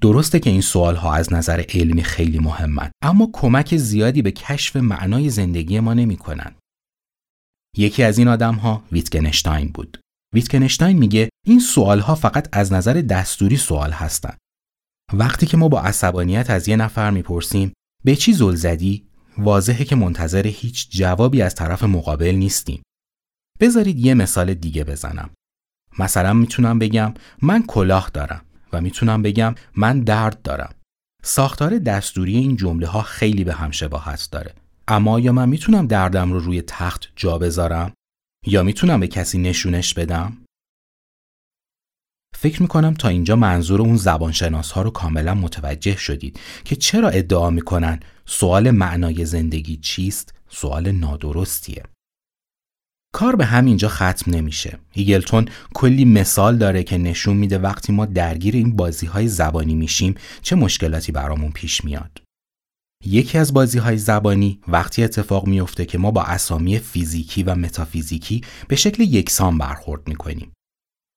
درسته 0.00 0.40
که 0.40 0.50
این 0.50 0.60
سوالها 0.60 1.14
از 1.14 1.32
نظر 1.32 1.64
علمی 1.68 2.04
خیلی 2.04 2.38
مهمن 2.38 2.90
اما 3.02 3.30
کمک 3.32 3.76
زیادی 3.76 4.22
به 4.22 4.30
کشف 4.30 4.76
معنای 4.76 5.30
زندگی 5.30 5.80
ما 5.80 5.94
نمی‌کنن. 5.94 6.54
یکی 7.76 8.02
از 8.02 8.18
این 8.18 8.28
آدم 8.28 8.54
ها 8.54 8.84
ویتگنشتاین 8.92 9.68
بود. 9.68 10.00
ویتگنشتاین 10.34 10.98
میگه 10.98 11.28
این 11.46 11.60
سوال 11.60 12.00
ها 12.00 12.14
فقط 12.14 12.48
از 12.52 12.72
نظر 12.72 12.92
دستوری 12.92 13.56
سوال 13.56 13.92
هستند. 13.92 14.38
وقتی 15.12 15.46
که 15.46 15.56
ما 15.56 15.68
با 15.68 15.80
عصبانیت 15.80 16.50
از 16.50 16.68
یه 16.68 16.76
نفر 16.76 17.10
می‌پرسیم 17.10 17.72
به 18.04 18.16
چی 18.16 18.32
زل 18.32 18.54
زدی 18.54 19.06
واضحه 19.38 19.84
که 19.84 19.96
منتظر 19.96 20.46
هیچ 20.46 20.90
جوابی 20.90 21.42
از 21.42 21.54
طرف 21.54 21.84
مقابل 21.84 22.34
نیستیم. 22.34 22.82
بذارید 23.60 23.98
یه 23.98 24.14
مثال 24.14 24.54
دیگه 24.54 24.84
بزنم. 24.84 25.30
مثلا 25.98 26.32
می‌تونم 26.32 26.78
بگم 26.78 27.14
من 27.42 27.62
کلاه 27.62 28.10
دارم 28.14 28.42
و 28.72 28.80
می‌تونم 28.80 29.22
بگم 29.22 29.54
من 29.76 30.00
درد 30.00 30.42
دارم. 30.42 30.74
ساختار 31.22 31.78
دستوری 31.78 32.36
این 32.36 32.56
جمله 32.56 32.86
ها 32.86 33.02
خیلی 33.02 33.44
به 33.44 33.54
هم 33.54 33.70
شباهت 33.70 34.28
داره. 34.32 34.54
اما 34.88 35.20
یا 35.20 35.32
من 35.32 35.48
می‌تونم 35.48 35.86
دردم 35.86 36.32
رو 36.32 36.40
روی 36.40 36.62
تخت 36.62 37.12
جا 37.16 37.38
بذارم 37.38 37.92
یا 38.46 38.62
می‌تونم 38.62 39.00
به 39.00 39.08
کسی 39.08 39.38
نشونش 39.38 39.94
بدم؟ 39.94 40.36
فکر 42.34 42.62
می‌کنم 42.62 42.94
تا 42.94 43.08
اینجا 43.08 43.36
منظور 43.36 43.80
اون 43.80 43.96
زبانشناس 43.96 44.72
ها 44.72 44.82
رو 44.82 44.90
کاملا 44.90 45.34
متوجه 45.34 45.96
شدید 45.96 46.40
که 46.64 46.76
چرا 46.76 47.08
ادعا 47.08 47.50
می‌کنن 47.50 48.00
سوال 48.26 48.70
معنای 48.70 49.24
زندگی 49.24 49.76
چیست 49.76 50.34
سوال 50.48 50.90
نادرستیه. 50.92 51.82
کار 53.14 53.36
به 53.36 53.44
همینجا 53.44 53.88
ختم 53.88 54.30
نمیشه. 54.30 54.78
ایگلتون 54.92 55.48
کلی 55.74 56.04
مثال 56.04 56.58
داره 56.58 56.82
که 56.82 56.98
نشون 56.98 57.36
میده 57.36 57.58
وقتی 57.58 57.92
ما 57.92 58.06
درگیر 58.06 58.54
این 58.54 58.76
بازی 58.76 59.06
های 59.06 59.28
زبانی 59.28 59.74
میشیم 59.74 60.14
چه 60.42 60.56
مشکلاتی 60.56 61.12
برامون 61.12 61.50
پیش 61.50 61.84
میاد. 61.84 62.22
یکی 63.04 63.38
از 63.38 63.54
بازی 63.54 63.78
های 63.78 63.98
زبانی 63.98 64.60
وقتی 64.68 65.04
اتفاق 65.04 65.46
میفته 65.46 65.84
که 65.84 65.98
ما 65.98 66.10
با 66.10 66.22
اسامی 66.22 66.78
فیزیکی 66.78 67.42
و 67.42 67.54
متافیزیکی 67.54 68.40
به 68.68 68.76
شکل 68.76 69.02
یکسان 69.02 69.58
برخورد 69.58 70.08
می‌کنیم. 70.08 70.52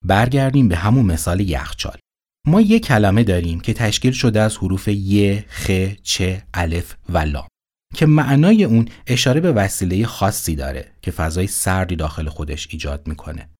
برگردیم 0.06 0.68
به 0.68 0.76
همون 0.76 1.06
مثال 1.06 1.40
یخچال. 1.40 1.98
ما 2.46 2.60
یک 2.60 2.86
کلمه 2.86 3.24
داریم 3.24 3.60
که 3.60 3.74
تشکیل 3.74 4.12
شده 4.12 4.40
از 4.40 4.56
حروف 4.56 4.88
ی، 4.88 5.40
خ، 5.48 5.70
چ، 6.02 6.22
الف 6.54 6.96
و 7.08 7.18
لام 7.18 7.48
که 7.94 8.06
معنای 8.06 8.64
اون 8.64 8.88
اشاره 9.06 9.40
به 9.40 9.52
وسیله 9.52 10.06
خاصی 10.06 10.56
داره 10.56 10.92
که 11.02 11.10
فضای 11.10 11.46
سردی 11.46 11.96
داخل 11.96 12.28
خودش 12.28 12.68
ایجاد 12.70 13.08
می‌کنه. 13.08 13.50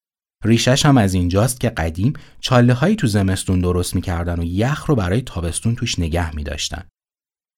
ریشش 0.44 0.86
هم 0.86 0.98
از 0.98 1.14
اینجاست 1.14 1.60
که 1.60 1.70
قدیم 1.70 2.12
چاله 2.40 2.72
هایی 2.72 2.96
تو 2.96 3.06
زمستون 3.06 3.60
درست 3.60 3.94
می‌کردن 3.94 4.40
و 4.40 4.44
یخ 4.44 4.86
رو 4.86 4.94
برای 4.94 5.20
تابستون 5.20 5.74
توش 5.74 5.98
نگه 5.98 6.36
میداشتن. 6.36 6.88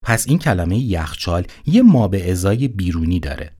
پس 0.04 0.28
این 0.28 0.38
کلمه 0.38 0.78
یخچال 0.78 1.46
یه 1.66 1.82
ما 1.82 2.08
به 2.08 2.30
ازای 2.30 2.68
بیرونی 2.68 3.20
داره. 3.20 3.56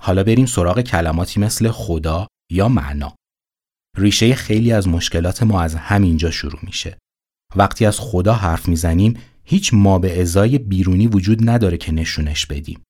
حالا 0.00 0.24
بریم 0.24 0.46
سراغ 0.46 0.80
کلماتی 0.80 1.40
مثل 1.40 1.70
خدا 1.70 2.26
یا 2.52 2.68
معنا. 2.68 3.14
ریشه 4.00 4.34
خیلی 4.34 4.72
از 4.72 4.88
مشکلات 4.88 5.42
ما 5.42 5.60
از 5.60 5.74
همینجا 5.74 6.30
شروع 6.30 6.60
میشه. 6.62 6.98
وقتی 7.56 7.86
از 7.86 8.00
خدا 8.00 8.34
حرف 8.34 8.68
می‌زنیم 8.68 9.14
هیچ 9.44 9.74
ما 9.74 9.98
به 9.98 10.20
ازای 10.20 10.58
بیرونی 10.58 11.06
وجود 11.06 11.50
نداره 11.50 11.76
که 11.76 11.92
نشونش 11.92 12.46
بدیم. 12.46 12.82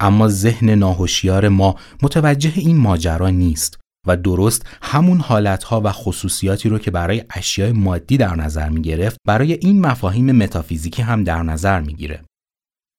اما 0.00 0.28
ذهن 0.28 0.70
ناهوشیار 0.70 1.48
ما 1.48 1.76
متوجه 2.02 2.52
این 2.56 2.76
ماجرا 2.76 3.30
نیست 3.30 3.78
و 4.06 4.16
درست 4.16 4.66
همون 4.82 5.20
حالتها 5.20 5.80
و 5.84 5.92
خصوصیاتی 5.92 6.68
رو 6.68 6.78
که 6.78 6.90
برای 6.90 7.24
اشیاء 7.30 7.72
مادی 7.72 8.16
در 8.16 8.36
نظر 8.36 8.68
می 8.68 8.82
گرفت 8.82 9.16
برای 9.26 9.52
این 9.52 9.80
مفاهیم 9.80 10.32
متافیزیکی 10.32 11.02
هم 11.02 11.24
در 11.24 11.42
نظر 11.42 11.80
می‌گیره. 11.80 12.22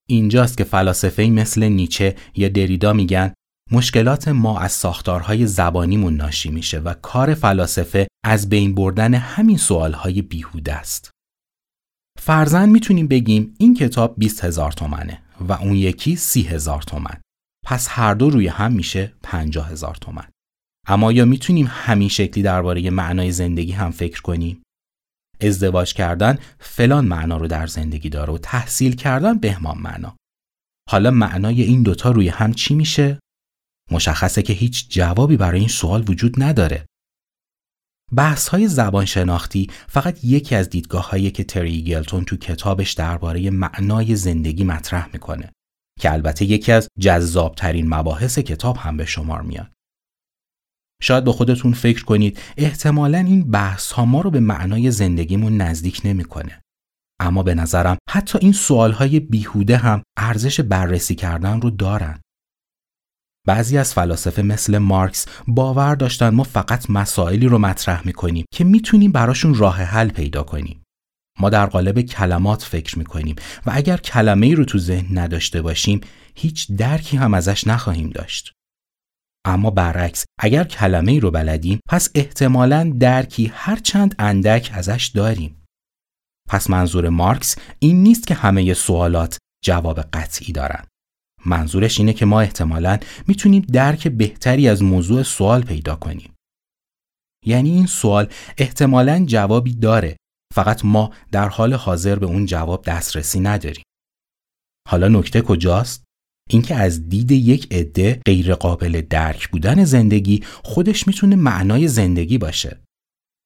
اینجاست 0.09 0.57
که 0.57 0.63
فلاسفه 0.63 1.23
مثل 1.23 1.63
نیچه 1.63 2.15
یا 2.35 2.49
دریدا 2.49 2.93
میگن 2.93 3.33
مشکلات 3.73 4.27
ما 4.27 4.59
از 4.59 4.71
ساختارهای 4.71 5.47
زبانیمون 5.47 6.15
ناشی 6.15 6.51
میشه 6.51 6.79
و 6.79 6.93
کار 6.93 7.33
فلاسفه 7.33 8.07
از 8.25 8.49
بین 8.49 8.75
بردن 8.75 9.13
همین 9.13 9.57
سوالهای 9.57 10.21
بیهوده 10.21 10.73
است. 10.73 11.11
فرزن 12.19 12.69
می‌تونیم 12.69 13.07
بگیم 13.07 13.55
این 13.57 13.73
کتاب 13.73 14.15
20 14.17 14.43
هزار 14.43 14.71
تومنه 14.71 15.21
و 15.39 15.53
اون 15.53 15.75
یکی 15.75 16.15
30 16.15 16.41
هزار 16.41 16.81
تومن. 16.81 17.21
پس 17.65 17.87
هر 17.89 18.13
دو 18.13 18.29
روی 18.29 18.47
هم 18.47 18.73
میشه 18.73 19.13
50 19.23 19.69
هزار 19.69 19.95
تومن. 19.95 20.27
اما 20.87 21.11
یا 21.11 21.25
می‌تونیم 21.25 21.67
همین 21.69 22.09
شکلی 22.09 22.43
درباره 22.43 22.89
معنای 22.89 23.31
زندگی 23.31 23.71
هم 23.71 23.91
فکر 23.91 24.21
کنیم؟ 24.21 24.63
ازدواج 25.41 25.93
کردن 25.93 26.39
فلان 26.59 27.05
معنا 27.05 27.37
رو 27.37 27.47
در 27.47 27.67
زندگی 27.67 28.09
داره 28.09 28.33
و 28.33 28.37
تحصیل 28.37 28.95
کردن 28.95 29.37
بهمان 29.37 29.77
معنا. 29.77 30.15
حالا 30.89 31.11
معنای 31.11 31.61
این 31.61 31.83
دوتا 31.83 32.11
روی 32.11 32.29
هم 32.29 32.53
چی 32.53 32.75
میشه؟ 32.75 33.19
مشخصه 33.93 34.41
که 34.41 34.53
هیچ 34.53 34.89
جوابی 34.89 35.37
برای 35.37 35.59
این 35.59 35.69
سوال 35.69 36.09
وجود 36.09 36.43
نداره. 36.43 36.85
بحث 38.11 38.47
های 38.47 38.67
زبان 38.67 39.05
شناختی 39.05 39.69
فقط 39.87 40.23
یکی 40.23 40.55
از 40.55 40.69
دیدگاه 40.69 41.09
هایی 41.09 41.31
که 41.31 41.43
تری 41.43 41.83
گلتون 41.83 42.25
تو 42.25 42.37
کتابش 42.37 42.93
درباره 42.93 43.49
معنای 43.49 44.15
زندگی 44.15 44.63
مطرح 44.63 45.09
می‌کنه 45.13 45.51
که 45.99 46.11
البته 46.13 46.45
یکی 46.45 46.71
از 46.71 46.87
جذابترین 46.99 47.93
مباحث 47.93 48.39
کتاب 48.39 48.77
هم 48.77 48.97
به 48.97 49.05
شمار 49.05 49.41
میاد. 49.41 49.71
شاید 51.01 51.23
به 51.23 51.31
خودتون 51.31 51.73
فکر 51.73 52.03
کنید 52.03 52.39
احتمالا 52.57 53.17
این 53.17 53.51
بحث 53.51 53.91
ها 53.91 54.05
ما 54.05 54.21
رو 54.21 54.31
به 54.31 54.39
معنای 54.39 54.91
زندگیمون 54.91 55.57
نزدیک 55.57 56.01
نمی‌کنه. 56.05 56.61
اما 57.19 57.43
به 57.43 57.55
نظرم 57.55 57.97
حتی 58.09 58.37
این 58.41 58.51
سوال 58.51 58.91
های 58.91 59.19
بیهوده 59.19 59.77
هم 59.77 60.03
ارزش 60.17 60.59
بررسی 60.59 61.15
کردن 61.15 61.61
رو 61.61 61.69
دارن. 61.69 62.19
بعضی 63.47 63.77
از 63.77 63.93
فلاسفه 63.93 64.41
مثل 64.41 64.77
مارکس 64.77 65.25
باور 65.47 65.95
داشتن 65.95 66.29
ما 66.29 66.43
فقط 66.43 66.89
مسائلی 66.89 67.47
رو 67.47 67.57
مطرح 67.57 68.07
می‌کنیم 68.07 68.45
که 68.53 68.63
می‌تونیم 68.63 69.11
براشون 69.11 69.55
راه 69.55 69.81
حل 69.81 70.09
پیدا 70.09 70.43
کنیم. 70.43 70.83
ما 71.39 71.49
در 71.49 71.65
قالب 71.65 72.01
کلمات 72.01 72.63
فکر 72.63 72.99
می‌کنیم 72.99 73.35
و 73.65 73.71
اگر 73.73 73.97
کلمه 73.97 74.45
ای 74.45 74.55
رو 74.55 74.65
تو 74.65 74.77
ذهن 74.77 75.17
نداشته 75.17 75.61
باشیم 75.61 76.01
هیچ 76.35 76.71
درکی 76.71 77.17
هم 77.17 77.33
ازش 77.33 77.67
نخواهیم 77.67 78.09
داشت. 78.09 78.51
اما 79.45 79.69
برعکس 79.69 80.25
اگر 80.39 80.63
کلمه 80.63 81.11
ای 81.11 81.19
رو 81.19 81.31
بلدیم 81.31 81.79
پس 81.89 82.09
احتمالا 82.15 82.93
درکی 82.99 83.51
هر 83.53 83.75
چند 83.75 84.15
اندک 84.19 84.71
ازش 84.73 85.11
داریم. 85.15 85.63
پس 86.49 86.69
منظور 86.69 87.09
مارکس 87.09 87.55
این 87.79 88.03
نیست 88.03 88.27
که 88.27 88.33
همه 88.33 88.73
سوالات 88.73 89.37
جواب 89.63 90.01
قطعی 90.01 90.53
دارن. 90.53 90.85
منظورش 91.45 91.99
اینه 91.99 92.13
که 92.13 92.25
ما 92.25 92.41
احتمالا 92.41 92.99
می‌تونیم 93.27 93.61
درک 93.61 94.07
بهتری 94.07 94.67
از 94.67 94.83
موضوع 94.83 95.23
سوال 95.23 95.61
پیدا 95.63 95.95
کنیم. 95.95 96.33
یعنی 97.45 97.69
این 97.69 97.85
سوال 97.85 98.27
احتمالا 98.57 99.25
جوابی 99.27 99.73
داره 99.73 100.17
فقط 100.55 100.85
ما 100.85 101.11
در 101.31 101.49
حال 101.49 101.73
حاضر 101.73 102.19
به 102.19 102.25
اون 102.25 102.45
جواب 102.45 102.85
دسترسی 102.85 103.39
نداریم. 103.39 103.83
حالا 104.89 105.07
نکته 105.07 105.41
کجاست؟ 105.41 106.03
اینکه 106.49 106.75
از 106.75 107.09
دید 107.09 107.31
یک 107.31 107.73
عده 107.73 108.21
غیرقابل 108.25 109.01
درک 109.01 109.49
بودن 109.49 109.83
زندگی 109.83 110.43
خودش 110.63 111.07
می‌تونه 111.07 111.35
معنای 111.35 111.87
زندگی 111.87 112.37
باشه. 112.37 112.79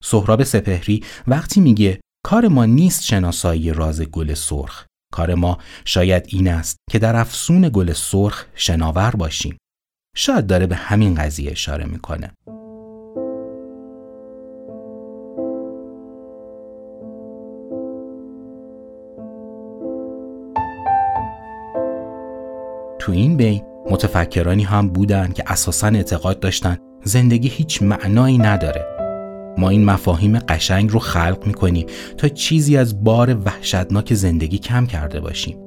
سهراب 0.04 0.44
سپهری 0.44 1.04
وقتی 1.28 1.62
میگه 1.62 2.02
کار 2.26 2.48
ما 2.48 2.66
نیست 2.66 3.04
شناسایی 3.04 3.74
راز 3.74 4.02
گل 4.02 4.34
سرخ 4.34 4.86
کار 5.14 5.34
ما 5.34 5.58
شاید 5.86 6.26
این 6.28 6.48
است 6.48 6.78
که 6.90 7.00
در 7.00 7.16
افسون 7.16 7.70
گل 7.74 7.94
سرخ 7.94 8.46
شناور 8.56 9.12
باشیم. 9.12 9.58
شاید 10.16 10.48
داره 10.48 10.68
به 10.68 10.76
همین 10.76 11.16
قضیه 11.16 11.52
اشاره 11.52 11.86
می‌کنه. 11.86 12.32
تو 23.00 23.12
این 23.12 23.38
بین 23.38 23.64
متفکرانی 23.90 24.64
هم 24.64 24.90
بودن 24.90 25.32
که 25.32 25.44
اساسا 25.48 25.88
اعتقاد 25.88 26.40
داشتن 26.40 26.78
زندگی 27.04 27.48
هیچ 27.48 27.82
معنایی 27.82 28.38
نداره 28.38 28.97
ما 29.58 29.70
این 29.70 29.86
مفاهیم 29.86 30.40
قشنگ 30.40 30.92
رو 30.92 31.00
خلق 31.00 31.48
می‌کنیم 31.48 31.86
تا 32.18 32.28
چیزی 32.28 32.78
از 32.78 33.04
بار 33.04 33.38
وحشتناک 33.46 34.14
زندگی 34.14 34.58
کم 34.58 34.86
کرده 34.86 35.20
باشیم 35.20 35.58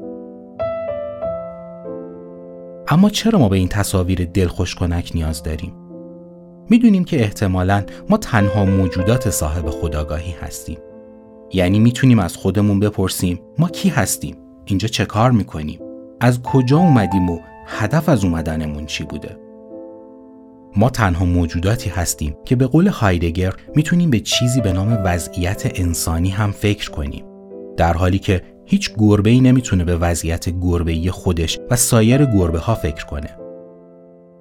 اما 2.88 3.10
چرا 3.10 3.38
ما 3.38 3.48
به 3.48 3.56
این 3.56 3.68
تصاویر 3.68 4.24
دلخوش 4.24 4.74
کنک 4.74 5.10
نیاز 5.14 5.42
داریم؟ 5.42 5.72
می‌دونیم 6.70 7.04
که 7.04 7.20
احتمالا 7.20 7.84
ما 8.08 8.16
تنها 8.16 8.64
موجودات 8.64 9.30
صاحب 9.30 9.70
خداگاهی 9.70 10.34
هستیم 10.40 10.78
یعنی 11.52 11.78
می‌تونیم 11.78 12.18
از 12.18 12.36
خودمون 12.36 12.80
بپرسیم 12.80 13.40
ما 13.58 13.68
کی 13.68 13.88
هستیم؟ 13.88 14.36
اینجا 14.64 14.88
چه 14.88 15.04
کار 15.04 15.30
می‌کنیم؟ 15.30 15.80
از 16.20 16.42
کجا 16.42 16.78
اومدیم 16.78 17.30
و 17.30 17.38
هدف 17.66 18.08
از 18.08 18.24
اومدنمون 18.24 18.86
چی 18.86 19.04
بوده؟ 19.04 19.39
ما 20.76 20.90
تنها 20.90 21.24
موجوداتی 21.24 21.90
هستیم 21.90 22.36
که 22.44 22.56
به 22.56 22.66
قول 22.66 22.88
هایدگر 22.88 23.54
می‌تونیم 23.74 24.10
به 24.10 24.20
چیزی 24.20 24.60
به 24.60 24.72
نام 24.72 25.00
وضعیت 25.04 25.72
انسانی 25.74 26.30
هم 26.30 26.52
فکر 26.52 26.90
کنیم. 26.90 27.24
در 27.76 27.92
حالی 27.92 28.18
که 28.18 28.42
هیچ 28.66 28.92
گربه 28.98 29.30
ای 29.30 29.40
نمی‌تونه 29.40 29.84
به 29.84 29.96
وضعیت 29.96 30.48
گربه 30.48 31.10
خودش 31.10 31.58
و 31.70 31.76
سایر 31.76 32.24
گربه 32.24 32.58
ها 32.58 32.74
فکر 32.74 33.06
کنه. 33.06 33.36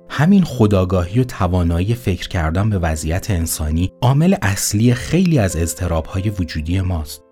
همین 0.09 0.43
خداگاهی 0.43 1.19
و 1.19 1.23
توانایی 1.23 1.93
فکر 1.93 2.27
کردن 2.27 2.69
به 2.69 2.77
وضعیت 2.77 3.31
انسانی 3.31 3.91
عامل 4.01 4.35
اصلی 4.41 4.93
خیلی 4.93 5.39
از 5.39 5.55
اضطراب 5.55 6.05
های 6.05 6.29
وجودی 6.29 6.81
ماست. 6.81 7.28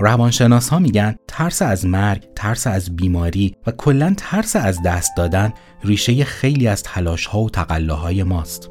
روانشناس 0.00 0.68
ها 0.68 0.78
میگن 0.78 1.14
ترس 1.28 1.62
از 1.62 1.86
مرگ، 1.86 2.28
ترس 2.36 2.66
از 2.66 2.96
بیماری 2.96 3.54
و 3.66 3.70
کلا 3.70 4.14
ترس 4.16 4.56
از 4.56 4.82
دست 4.82 5.12
دادن 5.16 5.52
ریشه 5.84 6.24
خیلی 6.24 6.68
از 6.68 6.82
تلاش 6.82 7.26
ها 7.26 7.40
و 7.40 7.50
تقلاهای 7.50 8.22
ماست. 8.22 8.70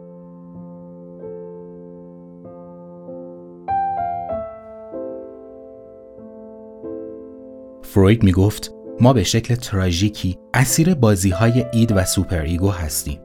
فروید 7.84 8.24
می‌گفت 8.24 8.72
ما 9.00 9.14
به 9.14 9.24
شکل 9.24 9.56
تراژیکی 9.56 10.38
اسیر 10.54 10.94
بازی 10.94 11.30
های 11.30 11.66
id 11.72 11.92
و 11.96 12.04
superego 12.04 12.70
هستیم. 12.70 13.20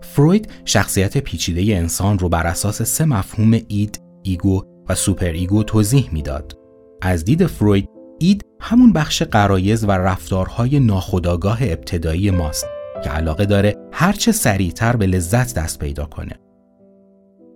فروید 0.00 0.48
شخصیت 0.64 1.18
پیچیده 1.18 1.76
انسان 1.76 2.18
رو 2.18 2.28
بر 2.28 2.46
اساس 2.46 2.82
سه 2.82 3.04
مفهوم 3.04 3.58
id، 3.68 4.00
ego 4.22 4.64
و 4.88 4.94
superego 4.94 5.62
توضیح 5.62 6.08
می‌داد. 6.12 6.58
از 7.02 7.24
دید 7.24 7.46
فروید 7.46 7.88
id 8.18 8.42
همون 8.60 8.92
بخش 8.92 9.22
غرایز 9.22 9.84
و 9.84 9.90
رفتارهای 9.90 10.80
ناخودآگاه 10.80 11.62
ابتدایی 11.62 12.30
ماست 12.30 12.66
که 13.04 13.10
علاقه 13.10 13.46
داره 13.46 13.76
هرچه 13.92 14.32
سریعتر 14.32 14.96
به 14.96 15.06
لذت 15.06 15.54
دست 15.54 15.78
پیدا 15.78 16.06
کنه. 16.06 16.40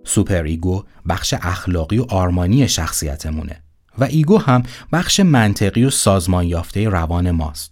superego 0.05 0.83
بخش 1.09 1.33
اخلاقی 1.41 1.97
و 1.97 2.05
آرمانی 2.09 2.67
شخصیتمونه 2.67 3.63
و 3.97 4.03
ego 4.03 4.37
هم 4.37 4.63
بخش 4.91 5.19
منطقی 5.19 5.85
و 5.85 5.89
سازمان 5.89 6.45
یافته 6.45 6.89
روان 6.89 7.31
ماست. 7.31 7.71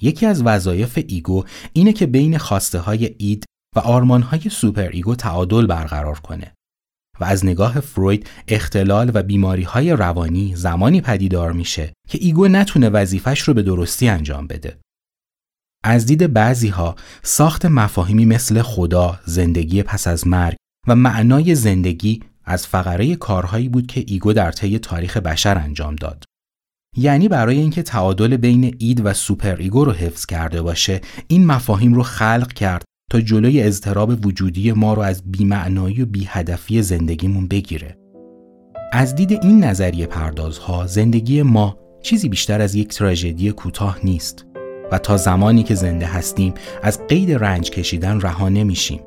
یکی 0.00 0.26
از 0.26 0.42
وظایف 0.42 0.98
ego 1.08 1.44
اینه 1.72 1.92
که 1.92 2.06
بین 2.06 2.38
خواسته 2.38 2.78
های 2.78 3.14
id 3.18 3.44
و 3.76 3.78
آرمان 3.78 4.22
های 4.22 4.40
superego 4.50 5.14
تعادل 5.14 5.66
برقرار 5.66 6.18
کنه. 6.18 6.54
و 7.20 7.24
از 7.24 7.44
نگاه 7.44 7.80
فروید 7.80 8.30
اختلال 8.48 9.10
و 9.14 9.22
بیماری 9.22 9.62
های 9.62 9.92
روانی 9.92 10.56
زمانی 10.56 11.00
پدیدار 11.00 11.52
میشه 11.52 11.92
که 12.08 12.18
ego 12.20 12.48
نتونه 12.48 12.88
وظیفش 12.88 13.40
رو 13.40 13.54
به 13.54 13.62
درستی 13.62 14.08
انجام 14.08 14.46
بده. 14.46 14.78
از 15.84 16.06
دید 16.06 16.32
بعضی 16.32 16.68
ها 16.68 16.96
ساخت 17.22 17.66
مفاهیمی 17.66 18.26
مثل 18.26 18.62
خدا، 18.62 19.20
زندگی 19.24 19.82
پس 19.82 20.06
از 20.06 20.26
مرگ 20.26 20.56
و 20.88 20.96
معنای 20.96 21.54
زندگی 21.54 22.22
از 22.44 22.66
فقره 22.66 23.16
کارهایی 23.16 23.68
بود 23.68 23.86
که 23.86 24.04
ego 24.06 24.32
در 24.32 24.52
طی 24.52 24.78
تاریخ 24.78 25.16
بشر 25.16 25.58
انجام 25.58 25.94
داد. 25.94 26.24
یعنی 26.96 27.28
برای 27.28 27.58
اینکه 27.58 27.82
تعادل 27.82 28.36
بین 28.36 28.76
id 28.78 29.06
و 29.06 29.14
superego 29.14 29.84
رو 29.84 29.92
حفظ 29.92 30.26
کرده 30.26 30.62
باشه 30.62 31.00
این 31.28 31.46
مفاهیم 31.46 31.94
رو 31.94 32.02
خلق 32.02 32.52
کرد 32.52 32.84
تا 33.10 33.20
جلوی 33.20 33.62
اضطراب 33.62 34.26
وجودی 34.26 34.72
ما 34.72 34.94
رو 34.94 35.02
از 35.02 35.22
بیمعنایی 35.26 36.02
و 36.02 36.06
بیهدفی 36.06 36.82
زندگیمون 36.82 37.48
بگیره. 37.48 37.98
از 38.92 39.14
دید 39.14 39.32
این 39.32 39.64
نظریه 39.64 40.06
پردازها 40.06 40.86
زندگی 40.86 41.42
ما 41.42 41.78
چیزی 42.02 42.28
بیشتر 42.28 42.60
از 42.60 42.74
یک 42.74 42.88
تراژدی 42.88 43.52
کوتاه 43.52 43.98
نیست 44.04 44.46
و 44.92 44.98
تا 44.98 45.16
زمانی 45.16 45.62
که 45.62 45.74
زنده 45.74 46.06
هستیم 46.06 46.54
از 46.82 47.06
قید 47.06 47.32
رنج 47.32 47.70
کشیدن 47.70 48.20
رها 48.20 48.48
نمیشیم. 48.48 49.00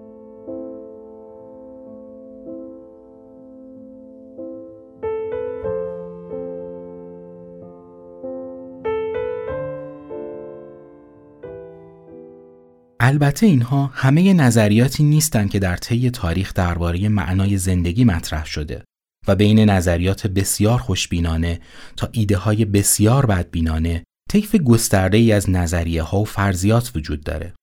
البته 13.12 13.46
اینها 13.46 13.92
همه 13.94 14.34
نظریاتی 14.34 15.04
نیستند 15.04 15.50
که 15.50 15.60
در 15.60 15.78
طی 15.78 16.10
تاریخ 16.10 16.54
درباره 16.54 17.10
معنای 17.10 17.58
زندگی 17.58 18.04
مطرح 18.04 18.46
شده 18.46 18.84
و 19.28 19.36
بین 19.36 19.60
نظریات 19.60 20.28
بسیار 20.28 20.78
خوشبینانه 20.78 21.60
تا 21.98 22.10
ایده 22.12 22.38
های 22.38 22.66
بسیار 22.66 23.26
بدبینانه 23.26 24.04
طیف 24.30 24.56
گسترده 24.56 25.18
ای 25.18 25.32
از 25.32 25.50
نظریه 25.50 26.04
ها 26.04 26.20
و 26.20 26.26
فرضیات 26.26 26.92
وجود 26.96 27.24
داره. 27.24 27.54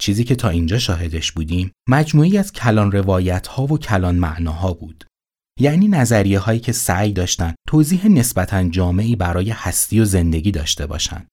چیزی 0.00 0.24
که 0.24 0.34
تا 0.34 0.48
اینجا 0.48 0.78
شاهدش 0.78 1.32
بودیم 1.32 1.72
مجموعی 1.88 2.38
از 2.38 2.52
کلان 2.52 2.92
روایت 2.92 3.46
ها 3.46 3.66
و 3.66 3.78
کلان 3.78 4.14
معناها 4.14 4.72
بود. 4.72 5.04
یعنی 5.60 5.88
نظریه 5.88 6.38
هایی 6.38 6.60
که 6.60 6.72
سعی 6.72 7.12
داشتن 7.12 7.54
توضیح 7.68 8.08
نسبتا 8.08 8.68
جامعی 8.68 9.16
برای 9.16 9.50
هستی 9.50 10.00
و 10.00 10.04
زندگی 10.04 10.50
داشته 10.50 10.86
باشند. 10.86 11.26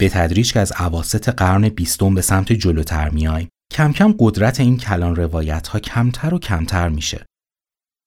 به 0.00 0.08
تدریج 0.08 0.52
که 0.52 0.60
از 0.60 0.72
عواست 0.72 1.28
قرن 1.28 1.68
بیستم 1.68 2.14
به 2.14 2.22
سمت 2.22 2.52
جلوتر 2.52 3.08
میایم 3.08 3.48
کم 3.72 3.92
کم 3.92 4.14
قدرت 4.18 4.60
این 4.60 4.76
کلان 4.76 5.16
روایت 5.16 5.68
ها 5.68 5.78
کمتر 5.78 6.34
و 6.34 6.38
کمتر 6.38 6.88
میشه. 6.88 7.26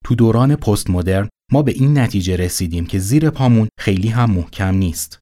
تو 0.05 0.15
دوران 0.15 0.55
پست 0.55 0.89
مدرن 0.89 1.29
ما 1.51 1.61
به 1.61 1.71
این 1.71 1.97
نتیجه 1.97 2.35
رسیدیم 2.35 2.85
که 2.85 2.99
زیر 2.99 3.29
پامون 3.29 3.67
خیلی 3.79 4.07
هم 4.07 4.31
محکم 4.31 4.75
نیست. 4.75 5.19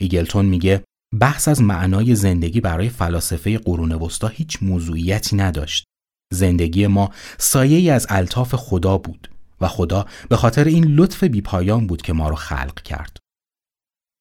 ایگلتون 0.00 0.44
میگه 0.46 0.84
بحث 1.20 1.48
از 1.48 1.62
معنای 1.62 2.14
زندگی 2.14 2.60
برای 2.60 2.88
فلاسفه 2.88 3.58
قرون 3.58 3.92
وسطا 3.92 4.28
هیچ 4.28 4.58
موضوعیتی 4.62 5.36
نداشت. 5.36 5.84
زندگی 6.32 6.86
ما 6.86 7.10
سایه 7.38 7.78
ای 7.78 7.90
از 7.90 8.06
الطاف 8.08 8.54
خدا 8.54 8.98
بود 8.98 9.30
و 9.60 9.68
خدا 9.68 10.06
به 10.28 10.36
خاطر 10.36 10.64
این 10.64 10.84
لطف 10.84 11.24
بیپایان 11.24 11.86
بود 11.86 12.02
که 12.02 12.12
ما 12.12 12.28
رو 12.28 12.36
خلق 12.36 12.82
کرد. 12.82 13.21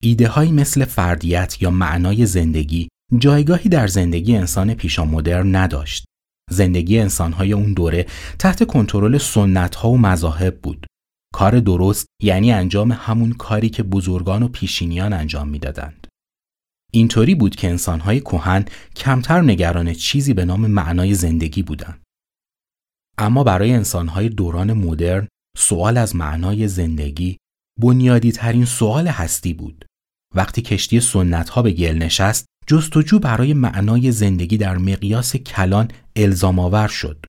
ایده 0.04 0.52
مثل 0.52 0.86
فردیت 0.86 1.62
یا 1.62 1.72
معنای 1.72 2.26
زندگی 2.26 2.88
جایگاهی 3.18 3.70
در 3.70 3.88
زندگی 3.88 4.36
انسان 4.36 4.74
پیشا 4.74 5.06
مدرن 5.06 5.56
نداشت. 5.56 6.06
زندگی 6.52 7.00
انسانهای 7.00 7.54
اون 7.54 7.74
دوره 7.74 8.06
تحت 8.40 8.68
کنترل 8.68 9.18
سنت 9.18 9.76
ها 9.76 9.90
و 9.90 9.98
مذاهب 9.98 10.62
بود. 10.62 10.86
کار 11.34 11.60
درست 11.60 12.06
یعنی 12.24 12.52
انجام 12.52 12.92
همون 12.92 13.34
کاری 13.34 13.70
که 13.70 13.84
بزرگان 13.84 14.44
و 14.44 14.48
پیشینیان 14.48 15.14
انجام 15.14 15.50
می‌دادند. 15.50 16.08
اینطوری 16.94 17.36
بود 17.36 17.56
که 17.56 17.70
انسانهای 17.70 18.20
کهن 18.20 18.66
کمتر 18.96 19.42
نگران 19.42 19.94
چیزی 19.94 20.34
به 20.34 20.46
نام 20.46 20.68
معنای 20.68 21.14
زندگی 21.14 21.64
بودند. 21.64 22.02
اما 23.18 23.44
برای 23.44 23.72
انسانهای 23.72 24.30
دوران 24.30 24.74
مدرن 24.74 25.28
سوال 25.58 25.98
از 25.98 26.16
معنای 26.16 26.68
زندگی 26.68 27.38
بنیادی 27.80 28.32
ترین 28.32 28.66
سوال 28.66 29.08
هستی 29.08 29.54
بود. 29.54 29.86
وقتی 30.36 30.62
کشتی 30.62 31.00
سنت 31.00 31.50
ها 31.50 31.62
به 31.62 31.72
گل 31.72 31.98
نشست 31.98 32.46
جستجو 32.68 33.20
برای 33.20 33.54
معنای 33.54 34.12
زندگی 34.12 34.58
در 34.58 34.78
مقیاس 34.78 35.36
کلان 35.36 35.92
الزام 36.16 36.60
آور 36.60 36.88
شد. 36.88 37.26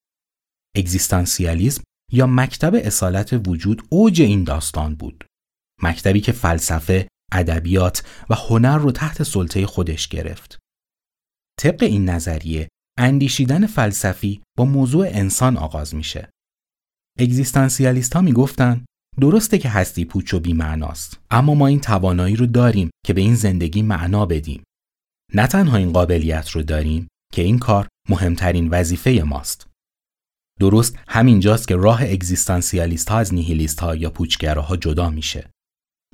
اگزیستانسیالیسم 0.77 1.83
یا 2.13 2.27
مکتب 2.27 2.73
اصالت 2.75 3.41
وجود 3.47 3.83
اوج 3.91 4.23
این 4.23 4.45
داستان 4.45 4.95
بود. 4.95 5.25
مکتبی 5.83 6.21
که 6.21 6.33
فلسفه، 6.33 7.09
ادبیات 7.33 8.07
و 8.31 8.35
هنر 8.35 8.79
رو 8.79 8.93
تحت 8.93 9.23
سلطه 9.23 9.67
خودش 9.67 10.09
گرفت. 10.09 10.59
طبق 11.61 11.83
این 11.83 12.09
نظریه 12.09 12.69
اندیشیدن 12.99 13.67
فلسفی 13.67 14.43
با 14.59 14.65
موضوع 14.65 15.07
انسان 15.09 15.57
آغاز 15.57 15.95
میشه. 15.95 16.31
اگزیستانسیالیست 17.19 18.15
ها 18.15 18.21
می‌گفتن 18.21 18.85
درسته 19.21 19.59
که 19.59 19.69
هستی 19.69 20.05
پوچ 20.05 20.35
و 20.35 20.41
بیمعناست 20.41 21.21
اما 21.31 21.55
ما 21.55 21.67
این 21.67 21.81
توانایی 21.81 22.37
رو 22.37 22.47
داریم 22.47 22.91
که 23.07 23.13
به 23.13 23.21
این 23.21 23.35
زندگی 23.35 23.83
معنا 23.83 24.27
بدیم. 24.27 24.63
نه 25.35 25.47
تنها 25.47 25.77
این 25.77 25.93
قابلیت 25.93 26.51
رو 26.51 26.63
داریم 26.63 27.09
که 27.33 27.43
این 27.43 27.59
کار 27.59 27.89
مهمترین 28.09 28.69
وظیفه 28.69 29.23
ماست. 29.27 29.67
درست 30.61 30.99
همینجاست 31.09 31.69
که 31.69 31.77
راه 31.77 32.03
اگزیستانسیالیست 32.03 33.09
ها 33.09 33.19
از 33.19 33.35
نیهیلیست 33.35 33.81
ها 33.81 33.97
یا 33.97 34.11
پوچگراها 34.11 34.77
جدا 34.77 35.11
میشه. 35.11 35.51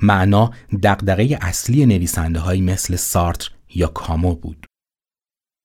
معنا 0.02 0.52
دغدغه 0.82 1.38
اصلی 1.40 1.86
نویسنده 1.86 2.40
های 2.40 2.60
مثل 2.60 2.96
سارتر 2.96 3.50
یا 3.74 3.86
کامو 3.86 4.34
بود. 4.34 4.66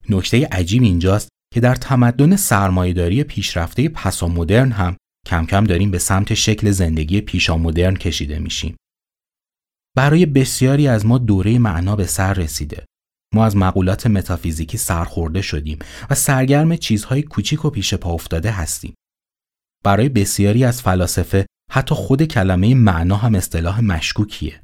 نکته 0.10 0.48
عجیب 0.52 0.84
اینجاست 0.84 1.30
که 1.54 1.60
در 1.60 1.76
تمدن 1.76 2.36
سرمایهداری 2.36 3.24
پیشرفته 3.24 3.90
پسا 3.90 4.28
مدرن 4.28 4.72
هم 4.72 4.98
کم 5.26 5.46
کم 5.46 5.64
داریم 5.64 5.92
به 5.92 6.00
سمت 6.00 6.34
شکل 6.34 6.72
زندگی 6.72 7.22
پیشا 7.22 7.58
مدرن 7.58 7.96
کشیده 7.96 8.40
میشیم. 8.40 8.76
برای 9.96 10.26
بسیاری 10.26 10.88
از 10.88 11.06
ما 11.06 11.18
دوره 11.18 11.60
معنا 11.60 11.96
به 11.96 12.06
سر 12.06 12.34
رسیده. 12.34 12.86
ما 13.34 13.46
از 13.46 13.58
مقولات 13.58 14.08
متافیزیکی 14.08 14.78
سرخورده 14.78 15.42
شدیم 15.42 15.80
و 16.10 16.16
سرگرم 16.16 16.76
چیزهای 16.76 17.24
کوچیک 17.24 17.66
و 17.66 17.70
پیش 17.70 17.94
پا 17.94 18.14
افتاده 18.14 18.52
هستیم. 18.52 18.94
برای 19.84 20.10
بسیاری 20.10 20.64
از 20.64 20.82
فلاسفه 20.82 21.46
حتی 21.72 21.96
خود 21.96 22.24
کلمه 22.24 22.76
معنا 22.76 23.16
هم 23.16 23.36
اصطلاح 23.36 23.82
مشکوکیه. 23.82 24.64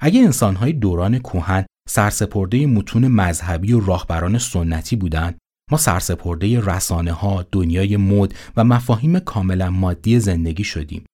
اگه 0.00 0.20
انسانهای 0.20 0.72
دوران 0.72 1.18
کوهن 1.18 1.66
سرسپرده 1.88 2.66
متون 2.66 3.08
مذهبی 3.08 3.72
و 3.72 3.80
راهبران 3.80 4.38
سنتی 4.38 4.96
بودند 4.96 5.38
ما 5.70 5.78
سرسپرده 5.78 6.60
رسانه 6.60 7.12
ها، 7.12 7.46
دنیای 7.52 7.96
مد 7.96 8.34
و 8.56 8.64
مفاهیم 8.64 9.18
کاملا 9.18 9.70
مادی 9.70 10.20
زندگی 10.20 10.64
شدیم. 10.64 11.04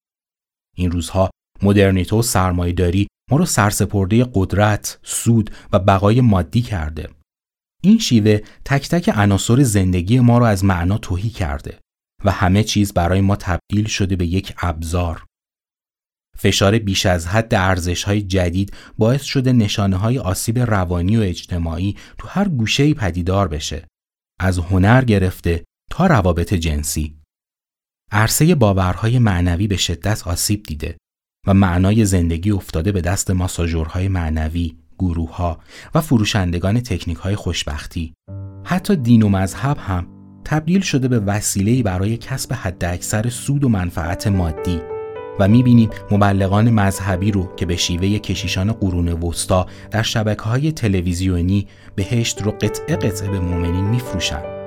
این 0.77 0.91
روزها 0.91 1.31
مدرنیته 1.63 2.17
و 2.17 2.23
سرمایهداری 2.23 3.07
ما 3.31 3.37
رو 3.37 3.45
سرسپرده 3.45 4.27
قدرت، 4.35 4.99
سود 5.03 5.51
و 5.73 5.79
بقای 5.79 6.21
مادی 6.21 6.63
کرده. 6.63 7.09
این 7.83 7.99
شیوه 7.99 8.41
تک 8.65 8.89
تک 8.89 9.11
عناصر 9.15 9.63
زندگی 9.63 10.21
ما 10.21 10.39
رو 10.39 10.45
از 10.45 10.65
معنا 10.65 10.99
توهی 10.99 11.31
کرده 11.31 11.79
و 12.25 12.31
همه 12.31 12.65
چیز 12.65 12.93
برای 12.93 13.21
ما 13.21 13.37
تبدیل 13.37 13.87
شده 13.87 14.17
به 14.17 14.27
یک 14.27 14.55
ابزار. 14.59 15.25
فشار 16.39 16.79
بیش 16.79 17.07
از 17.07 17.27
حد 17.27 17.55
ارزش 17.55 18.05
های 18.05 18.23
جدید 18.23 18.73
باعث 18.99 19.23
شده 19.23 19.53
نشانه 19.53 19.97
های 19.97 20.19
آسیب 20.19 20.59
روانی 20.59 21.17
و 21.17 21.21
اجتماعی 21.21 21.97
تو 22.19 22.29
هر 22.29 22.49
گوشه 22.49 22.95
پدیدار 22.95 23.49
بشه. 23.49 23.87
از 24.41 24.59
هنر 24.59 25.05
گرفته 25.05 25.65
تا 25.91 26.07
روابط 26.07 26.55
جنسی. 26.55 27.17
عرصه 28.13 28.55
باورهای 28.55 29.19
معنوی 29.19 29.67
به 29.67 29.77
شدت 29.77 30.27
آسیب 30.27 30.63
دیده 30.63 30.97
و 31.47 31.55
معنای 31.55 32.05
زندگی 32.05 32.51
افتاده 32.51 32.93
به 32.93 33.01
دست 33.01 33.31
ماساژورهای 33.31 34.09
معنوی، 34.09 34.77
گروه 34.99 35.57
و 35.95 36.01
فروشندگان 36.01 36.81
تکنیک 36.81 37.19
های 37.19 37.37
خوشبختی. 37.37 38.15
حتی 38.65 38.97
دین 38.97 39.23
و 39.23 39.29
مذهب 39.29 39.77
هم 39.81 40.07
تبدیل 40.45 40.81
شده 40.81 41.09
به 41.09 41.19
وسیله‌ای 41.19 41.83
برای 41.83 42.17
کسب 42.17 42.53
حداکثر 42.53 43.29
سود 43.29 43.65
و 43.65 43.69
منفعت 43.69 44.27
مادی 44.27 44.92
و 45.39 45.49
می‌بینیم 45.49 45.91
مبلغان 46.11 46.71
مذهبی 46.71 47.31
رو 47.31 47.55
که 47.57 47.67
به 47.67 47.77
شیوه 47.77 48.19
کشیشان 48.19 48.73
قرون 48.73 49.09
وسطا 49.09 49.67
در 49.91 50.03
شبکه 50.03 50.43
های 50.43 50.73
تلویزیونی 50.73 51.67
بهشت 51.95 52.43
رو 52.43 52.51
قطعه 52.51 52.97
قطعه 52.97 53.31
به 53.31 53.41
مؤمنین 53.41 53.85
میفروشند. 53.85 54.63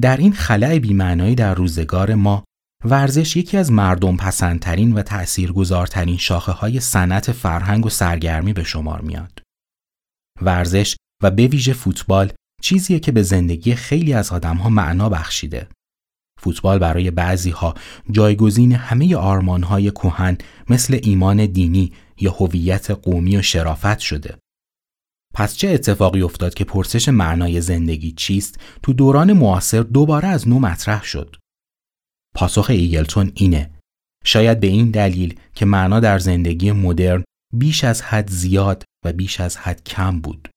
در 0.00 0.16
این 0.16 0.32
خلع 0.32 0.78
بیمعنایی 0.78 1.34
در 1.34 1.54
روزگار 1.54 2.14
ما 2.14 2.47
ورزش 2.84 3.36
یکی 3.36 3.56
از 3.56 3.72
مردم 3.72 4.16
پسندترین 4.16 4.92
و 4.92 5.02
تأثیرگذارترین 5.02 6.16
شاخه 6.16 6.52
های 6.52 6.80
صنعت 6.80 7.32
فرهنگ 7.32 7.86
و 7.86 7.88
سرگرمی 7.88 8.52
به 8.52 8.64
شمار 8.64 9.00
میاد. 9.00 9.42
ورزش 10.42 10.96
و 11.22 11.30
به 11.30 11.46
ویژه 11.46 11.72
فوتبال 11.72 12.32
چیزیه 12.62 13.00
که 13.00 13.12
به 13.12 13.22
زندگی 13.22 13.74
خیلی 13.74 14.12
از 14.12 14.32
آدمها 14.32 14.68
معنا 14.68 15.08
بخشیده. 15.08 15.68
فوتبال 16.40 16.78
برای 16.78 17.10
بعضی 17.10 17.50
ها 17.50 17.74
جایگزین 18.10 18.72
همه 18.72 19.16
آرمان 19.16 19.62
های 19.62 19.90
کوهن 19.90 20.38
مثل 20.68 21.00
ایمان 21.02 21.46
دینی 21.46 21.92
یا 22.20 22.30
هویت 22.32 22.90
قومی 22.90 23.36
و 23.36 23.42
شرافت 23.42 23.98
شده. 23.98 24.38
پس 25.34 25.56
چه 25.56 25.68
اتفاقی 25.68 26.22
افتاد 26.22 26.54
که 26.54 26.64
پرسش 26.64 27.08
معنای 27.08 27.60
زندگی 27.60 28.12
چیست 28.12 28.60
تو 28.82 28.92
دوران 28.92 29.32
معاصر 29.32 29.80
دوباره 29.80 30.28
از 30.28 30.48
نو 30.48 30.58
مطرح 30.58 31.04
شد؟ 31.04 31.36
پاسخ 32.34 32.70
ایگلتون 32.70 33.32
اینه 33.34 33.70
شاید 34.24 34.60
به 34.60 34.66
این 34.66 34.90
دلیل 34.90 35.40
که 35.54 35.66
معنا 35.66 36.00
در 36.00 36.18
زندگی 36.18 36.72
مدرن 36.72 37.24
بیش 37.52 37.84
از 37.84 38.02
حد 38.02 38.30
زیاد 38.30 38.84
و 39.04 39.12
بیش 39.12 39.40
از 39.40 39.56
حد 39.56 39.84
کم 39.84 40.20
بود. 40.20 40.48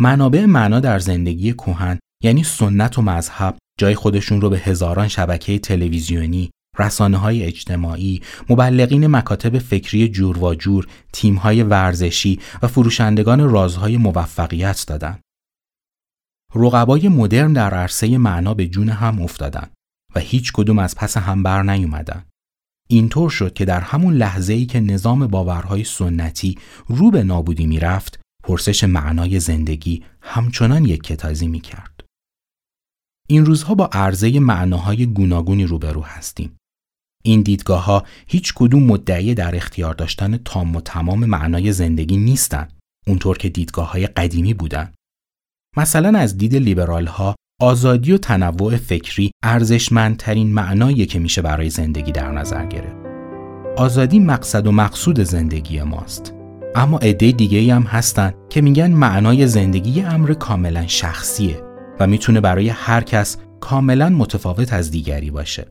منابع 0.00 0.44
معنا 0.44 0.80
در 0.80 0.98
زندگی 0.98 1.52
کوهن 1.52 1.98
یعنی 2.22 2.44
سنت 2.44 2.98
و 2.98 3.02
مذهب 3.02 3.58
جای 3.78 3.94
خودشون 3.94 4.40
رو 4.40 4.50
به 4.50 4.58
هزاران 4.58 5.08
شبکه 5.08 5.58
تلویزیونی، 5.58 6.50
رسانه 6.78 7.16
های 7.16 7.42
اجتماعی، 7.44 8.22
مبلغین 8.50 9.06
مکاتب 9.06 9.58
فکری 9.58 10.08
جور 10.08 10.38
و 10.38 10.54
جور، 10.54 10.86
تیم 11.12 11.34
های 11.34 11.62
ورزشی 11.62 12.40
و 12.62 12.68
فروشندگان 12.68 13.50
رازهای 13.50 13.96
موفقیت 13.96 14.84
دادن. 14.88 15.18
رقبای 16.54 17.08
مدرن 17.08 17.52
در 17.52 17.74
عرصه 17.74 18.18
معنا 18.18 18.54
به 18.54 18.66
جون 18.66 18.88
هم 18.88 19.22
افتادن 19.22 19.70
و 20.14 20.20
هیچ 20.20 20.52
کدوم 20.52 20.78
از 20.78 20.94
پس 20.94 21.16
هم 21.16 21.42
بر 21.42 21.62
نیومدن. 21.62 22.24
اینطور 22.88 23.30
شد 23.30 23.54
که 23.54 23.64
در 23.64 23.80
همون 23.80 24.14
لحظه 24.14 24.52
ای 24.52 24.66
که 24.66 24.80
نظام 24.80 25.26
باورهای 25.26 25.84
سنتی 25.84 26.58
رو 26.88 27.10
به 27.10 27.22
نابودی 27.22 27.66
می‌رفت، 27.66 28.20
پرسش 28.44 28.84
معنای 28.84 29.40
زندگی 29.40 30.04
همچنان 30.20 30.84
یک 30.84 31.02
کتازی 31.02 31.48
می 31.48 31.60
کرد. 31.60 32.04
این 33.28 33.46
روزها 33.46 33.74
با 33.74 33.90
عرضه 33.92 34.40
معناهای 34.40 35.06
گوناگونی 35.06 35.64
روبرو 35.64 36.02
هستیم. 36.02 36.56
این 37.24 37.42
دیدگاه 37.42 37.84
ها 37.84 38.06
هیچ 38.26 38.52
کدوم 38.56 38.82
مدعی 38.82 39.34
در 39.34 39.56
اختیار 39.56 39.94
داشتن 39.94 40.36
تام 40.36 40.76
و 40.76 40.80
تمام 40.80 41.24
معنای 41.24 41.72
زندگی 41.72 42.16
نیستند 42.16 42.72
اونطور 43.06 43.38
که 43.38 43.48
دیدگاه 43.48 43.92
های 43.92 44.06
قدیمی 44.06 44.54
بودند. 44.54 44.94
مثلا 45.76 46.18
از 46.18 46.38
دید 46.38 46.56
لیبرال 46.56 47.06
ها 47.06 47.34
آزادی 47.62 48.12
و 48.12 48.18
تنوع 48.18 48.76
فکری 48.76 49.30
ارزشمندترین 49.42 50.52
معنایی 50.52 51.06
که 51.06 51.18
میشه 51.18 51.42
برای 51.42 51.70
زندگی 51.70 52.12
در 52.12 52.32
نظر 52.32 52.66
گرفت. 52.66 52.96
آزادی 53.76 54.18
مقصد 54.18 54.66
و 54.66 54.72
مقصود 54.72 55.20
زندگی 55.20 55.82
ماست. 55.82 56.34
اما 56.74 56.98
عده 56.98 57.32
دیگه 57.32 57.74
هم 57.74 57.82
هستن 57.82 58.34
که 58.50 58.60
میگن 58.60 58.90
معنای 58.90 59.46
زندگی 59.46 60.02
امر 60.02 60.32
کاملا 60.32 60.86
شخصیه 60.86 61.62
و 62.00 62.06
می‌تونه 62.06 62.40
برای 62.40 62.68
هر 62.68 63.00
کس 63.00 63.36
کاملا 63.60 64.08
متفاوت 64.08 64.72
از 64.72 64.90
دیگری 64.90 65.30
باشه. 65.30 65.66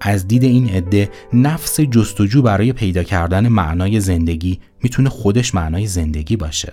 از 0.00 0.28
دید 0.28 0.44
این 0.44 0.68
عده 0.68 1.10
نفس 1.32 1.80
جستجو 1.80 2.42
برای 2.42 2.72
پیدا 2.72 3.02
کردن 3.02 3.48
معنای 3.48 4.00
زندگی 4.00 4.60
می‌تونه 4.82 5.08
خودش 5.08 5.54
معنای 5.54 5.86
زندگی 5.86 6.36
باشه. 6.36 6.72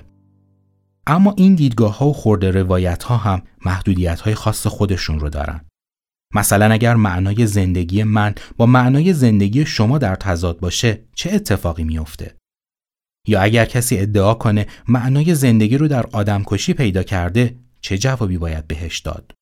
اما 1.09 1.33
این 1.37 1.55
دیدگاه 1.55 1.97
ها 1.97 2.07
و 2.07 2.13
خورده 2.13 2.51
روایت 2.51 3.03
ها 3.03 3.17
هم 3.17 3.41
محدودیت 3.65 4.21
های 4.21 4.35
خاص 4.35 4.67
خودشون 4.67 5.19
رو 5.19 5.29
دارن. 5.29 5.65
مثلا 6.35 6.73
اگر 6.73 6.95
معنای 6.95 7.47
زندگی 7.47 8.03
من 8.03 8.35
با 8.57 8.65
معنای 8.65 9.13
زندگی 9.13 9.65
شما 9.65 9.97
در 9.97 10.15
تضاد 10.15 10.59
باشه 10.59 11.03
چه 11.15 11.29
اتفاقی 11.33 11.83
میافته؟ 11.83 12.35
یا 13.27 13.41
اگر 13.41 13.65
کسی 13.65 13.97
ادعا 13.97 14.33
کنه 14.33 14.67
معنای 14.87 15.35
زندگی 15.35 15.77
رو 15.77 15.87
در 15.87 16.05
آدمکشی 16.05 16.73
پیدا 16.73 17.03
کرده 17.03 17.59
چه 17.81 17.97
جوابی 17.97 18.37
باید 18.37 18.67
بهش 18.67 18.99
داد؟ 18.99 19.33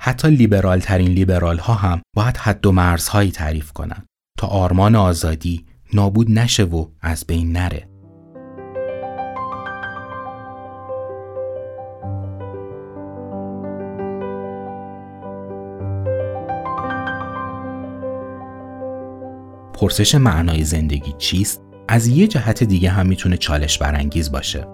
حتی 0.00 0.28
لیبرال 0.28 0.80
ترین 0.80 1.08
لیبرال 1.08 1.58
ها 1.58 1.74
هم 1.74 2.02
باید 2.16 2.36
حد 2.36 2.66
و 2.66 2.72
مرزهایی 2.72 3.30
تعریف 3.30 3.72
کنند 3.72 4.06
تا 4.38 4.46
آرمان 4.46 4.94
آزادی 4.94 5.66
نابود 5.94 6.30
نشه 6.30 6.64
و 6.64 6.88
از 7.00 7.24
بین 7.26 7.52
نره. 7.52 7.95
پرسش 19.76 20.14
معنای 20.14 20.64
زندگی 20.64 21.14
چیست 21.18 21.62
از 21.88 22.06
یه 22.06 22.26
جهت 22.26 22.64
دیگه 22.64 22.90
هم 22.90 23.06
می‌تونه 23.06 23.36
چالش 23.36 23.78
برانگیز 23.78 24.32
باشه. 24.32 24.66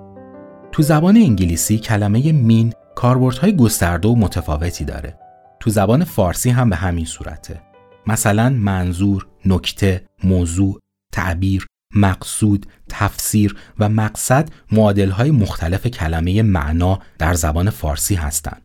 تو 0.72 0.82
زبان 0.82 1.16
انگلیسی 1.16 1.78
کلمه 1.78 2.32
مین 2.32 2.72
کاربردهای 2.94 3.56
گسترده 3.56 4.08
و 4.08 4.14
متفاوتی 4.14 4.84
داره. 4.84 5.18
تو 5.60 5.70
زبان 5.70 6.04
فارسی 6.04 6.50
هم 6.50 6.70
به 6.70 6.76
همین 6.76 7.04
صورته. 7.04 7.60
مثلا 8.06 8.50
منظور، 8.50 9.26
نکته، 9.46 10.04
موضوع، 10.24 10.80
تعبیر، 11.12 11.66
مقصود، 11.94 12.66
تفسیر 12.88 13.56
و 13.78 13.88
مقصد 13.88 14.48
معادلهای 14.72 15.30
مختلف 15.30 15.86
کلمه 15.86 16.42
معنا 16.42 16.98
در 17.18 17.34
زبان 17.34 17.70
فارسی 17.70 18.14
هستند. 18.14 18.62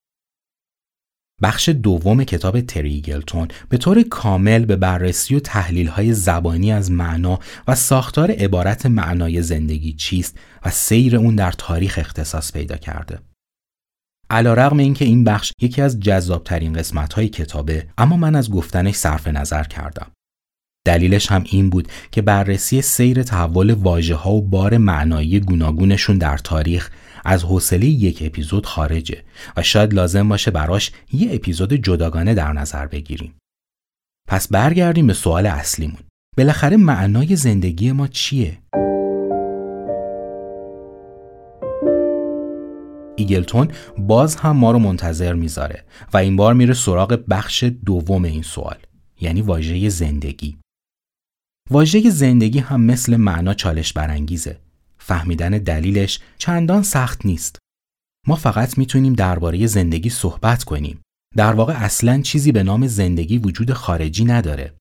بخش 1.41 1.69
دوم 1.69 2.23
کتاب 2.23 2.61
تریگلتون 2.61 3.47
به 3.69 3.77
طور 3.77 4.03
کامل 4.03 4.65
به 4.65 4.75
بررسی 4.75 5.35
و 5.35 5.39
تحلیل 5.39 5.87
های 5.87 6.13
زبانی 6.13 6.71
از 6.71 6.91
معنا 6.91 7.39
و 7.67 7.75
ساختار 7.75 8.31
عبارت 8.31 8.85
معنای 8.85 9.41
زندگی 9.41 9.93
چیست 9.93 10.37
و 10.65 10.69
سیر 10.69 11.17
اون 11.17 11.35
در 11.35 11.51
تاریخ 11.51 11.99
اختصاص 12.01 12.51
پیدا 12.51 12.77
کرده. 12.77 13.19
علا 14.29 14.53
رغم 14.53 14.77
اینکه 14.77 15.05
این 15.05 15.23
بخش 15.23 15.51
یکی 15.61 15.81
از 15.81 15.99
جذابترین 15.99 16.73
قسمت 16.73 17.13
های 17.13 17.27
کتابه 17.27 17.87
اما 17.97 18.17
من 18.17 18.35
از 18.35 18.51
گفتنش 18.51 18.95
صرف 18.95 19.27
نظر 19.27 19.63
کردم. 19.63 20.11
دلیلش 20.85 21.31
هم 21.31 21.43
این 21.45 21.69
بود 21.69 21.87
که 22.11 22.21
بررسی 22.21 22.81
سیر 22.81 23.23
تحول 23.23 23.73
واژه 23.73 24.15
ها 24.15 24.31
و 24.31 24.41
بار 24.41 24.77
معنایی 24.77 25.39
گوناگونشون 25.39 26.17
در 26.17 26.37
تاریخ 26.37 26.89
از 27.29 27.43
حوصله 27.43 27.85
یک 27.85 28.23
اپیزود 28.25 28.65
خارجه 28.65 29.23
و 29.57 29.63
شاید 29.63 29.93
لازم 29.93 30.29
باشه 30.29 30.51
براش 30.51 30.91
یه 31.13 31.33
اپیزود 31.33 31.73
جداگانه 31.73 32.33
در 32.33 32.53
نظر 32.53 32.87
بگیریم. 32.87 33.33
پس 34.27 34.47
برگردیم 34.47 35.07
به 35.07 35.13
سوال 35.13 35.45
اصلیمون. 35.45 35.99
بالاخره 36.37 36.77
معنای 36.77 37.35
زندگی 37.35 37.91
ما 37.91 38.07
چیه؟ 38.07 38.57
ایگلتون 43.15 43.67
باز 43.97 44.35
هم 44.35 44.57
ما 44.57 44.71
رو 44.71 44.79
منتظر 44.79 45.33
می‌ذاره 45.33 45.83
و 46.13 46.17
این 46.17 46.35
بار 46.35 46.53
میره 46.53 46.73
سراغ 46.73 47.23
بخش 47.29 47.63
دوم 47.85 48.23
این 48.23 48.41
سوال 48.41 48.77
یعنی 49.21 49.41
واژه 49.41 49.89
زندگی. 49.89 50.57
واژه 51.69 52.09
زندگی 52.09 52.59
هم 52.59 52.81
مثل 52.81 53.15
معنا 53.15 53.53
چالش 53.53 53.93
برانگیزه 53.93 54.66
فهمیدن 55.07 55.49
دلیلش 55.49 56.19
چندان 56.37 56.83
سخت 56.83 57.25
نیست. 57.25 57.59
ما 58.27 58.35
فقط 58.35 58.77
می‌تونیم 58.77 59.13
درباره 59.13 59.67
زندگی 59.67 60.09
صحبت 60.09 60.63
کنیم. 60.63 61.01
در 61.35 61.53
واقع 61.53 61.73
اصلا 61.73 62.21
چیزی 62.21 62.51
به 62.51 62.63
نام 62.63 62.87
زندگی 62.87 63.37
وجود 63.37 63.73
خارجی 63.73 64.25
نداره. 64.25 64.77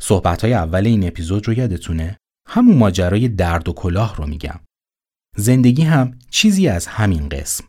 صحبت 0.00 0.42
های 0.44 0.54
اول 0.54 0.86
این 0.86 1.06
اپیزود 1.06 1.48
رو 1.48 1.54
یادتونه؟ 1.54 2.16
همون 2.48 2.76
ماجرای 2.76 3.28
درد 3.28 3.68
و 3.68 3.72
کلاه 3.72 4.16
رو 4.16 4.26
میگم. 4.26 4.60
زندگی 5.36 5.82
هم 5.82 6.18
چیزی 6.30 6.68
از 6.68 6.86
همین 6.86 7.28
قسم. 7.28 7.64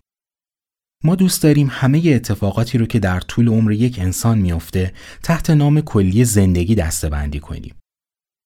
ما 1.04 1.16
دوست 1.16 1.44
داریم 1.44 1.68
همه 1.72 2.02
اتفاقاتی 2.06 2.78
رو 2.78 2.86
که 2.86 3.00
در 3.00 3.20
طول 3.20 3.48
عمر 3.48 3.72
یک 3.72 4.00
انسان 4.00 4.38
میافته 4.38 4.94
تحت 5.24 5.50
نام 5.50 5.82
کلی 5.82 6.26
زندگی 6.26 6.76
دستبندی 6.76 7.40
کنیم. 7.40 7.76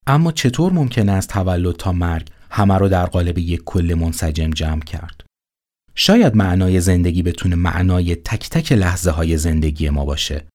اما 0.08 0.32
چطور 0.32 0.74
ممکن 0.74 1.10
است 1.10 1.30
تولد 1.30 1.76
تا 1.76 1.92
مرگ 1.92 2.30
همه 2.52 2.78
رو 2.78 2.90
در 2.90 3.06
قالب 3.06 3.38
یک 3.38 3.62
کل 3.66 3.96
منسجم 4.00 4.50
جمع 4.50 4.82
کرد؟ 4.82 5.24
شاید 5.96 6.36
معنای 6.36 6.82
زندگی 6.82 7.24
بتونه 7.24 7.56
معنای 7.56 8.16
تک 8.16 8.50
تک 8.50 8.72
لحظه 8.72 9.12
های 9.12 9.38
زندگی 9.38 9.90
ما 9.90 10.06
باشه. 10.06 10.48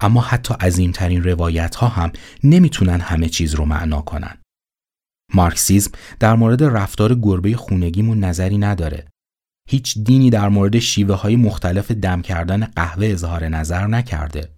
اما 0.00 0.20
حتی 0.20 0.54
عظیمترین 0.54 1.24
روایت 1.24 1.74
ها 1.74 1.88
هم 1.88 2.12
نمی‌تونن 2.44 3.00
همه 3.00 3.28
چیز 3.28 3.54
رو 3.54 3.64
معنا 3.64 4.00
کنن. 4.00 4.38
مارکسیزم 5.34 5.90
در 6.20 6.34
مورد 6.34 6.62
رفتار 6.62 7.14
گربه 7.14 7.56
خونگیمون 7.56 8.20
نظری 8.20 8.58
نداره. 8.58 9.08
هیچ 9.68 9.98
دینی 9.98 10.30
در 10.30 10.48
مورد 10.48 10.78
شیوه 10.78 11.14
های 11.14 11.36
مختلف 11.36 11.90
دم 11.90 12.22
کردن 12.22 12.64
قهوه 12.64 13.06
اظهار 13.06 13.48
نظر 13.48 13.86
نکرده. 13.86 14.56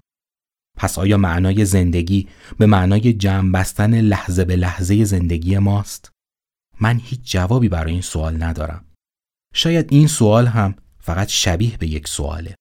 پس 0.77 0.99
آیا 0.99 1.17
معنای 1.17 1.65
زندگی 1.65 2.29
به 2.59 2.67
معنای 2.67 3.13
جمع 3.13 3.53
بستن 3.53 4.01
لحظه 4.01 4.45
به 4.45 4.57
لحظه 4.57 5.05
زندگی 5.05 5.59
ماست؟ 5.59 6.11
من 6.81 7.01
هیچ 7.05 7.21
جوابی 7.25 7.69
برای 7.69 7.93
این 7.93 8.03
سوال 8.03 8.43
ندارم. 8.43 8.85
شاید 9.55 9.93
این 9.93 10.07
سوال 10.07 10.47
هم 10.47 10.75
فقط 11.01 11.29
شبیه 11.29 11.77
به 11.77 11.87
یک 11.87 12.09
سواله. 12.09 12.55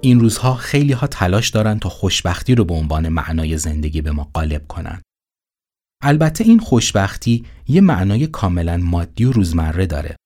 این 0.00 0.20
روزها 0.20 0.54
خیلی 0.54 0.92
ها 0.92 1.06
تلاش 1.06 1.48
دارن 1.48 1.78
تا 1.78 1.88
خوشبختی 1.88 2.54
رو 2.54 2.64
به 2.64 2.74
عنوان 2.74 3.08
معنای 3.08 3.58
زندگی 3.58 4.02
به 4.02 4.12
ما 4.12 4.30
غالب 4.34 4.66
کنن. 4.66 5.02
البته 6.08 6.44
این 6.44 6.58
خوشبختی 6.58 7.44
یه 7.68 7.80
معنای 7.80 8.26
کاملا 8.26 8.76
مادی 8.76 9.24
و 9.24 9.32
روزمره 9.32 9.86
داره. 9.86 10.16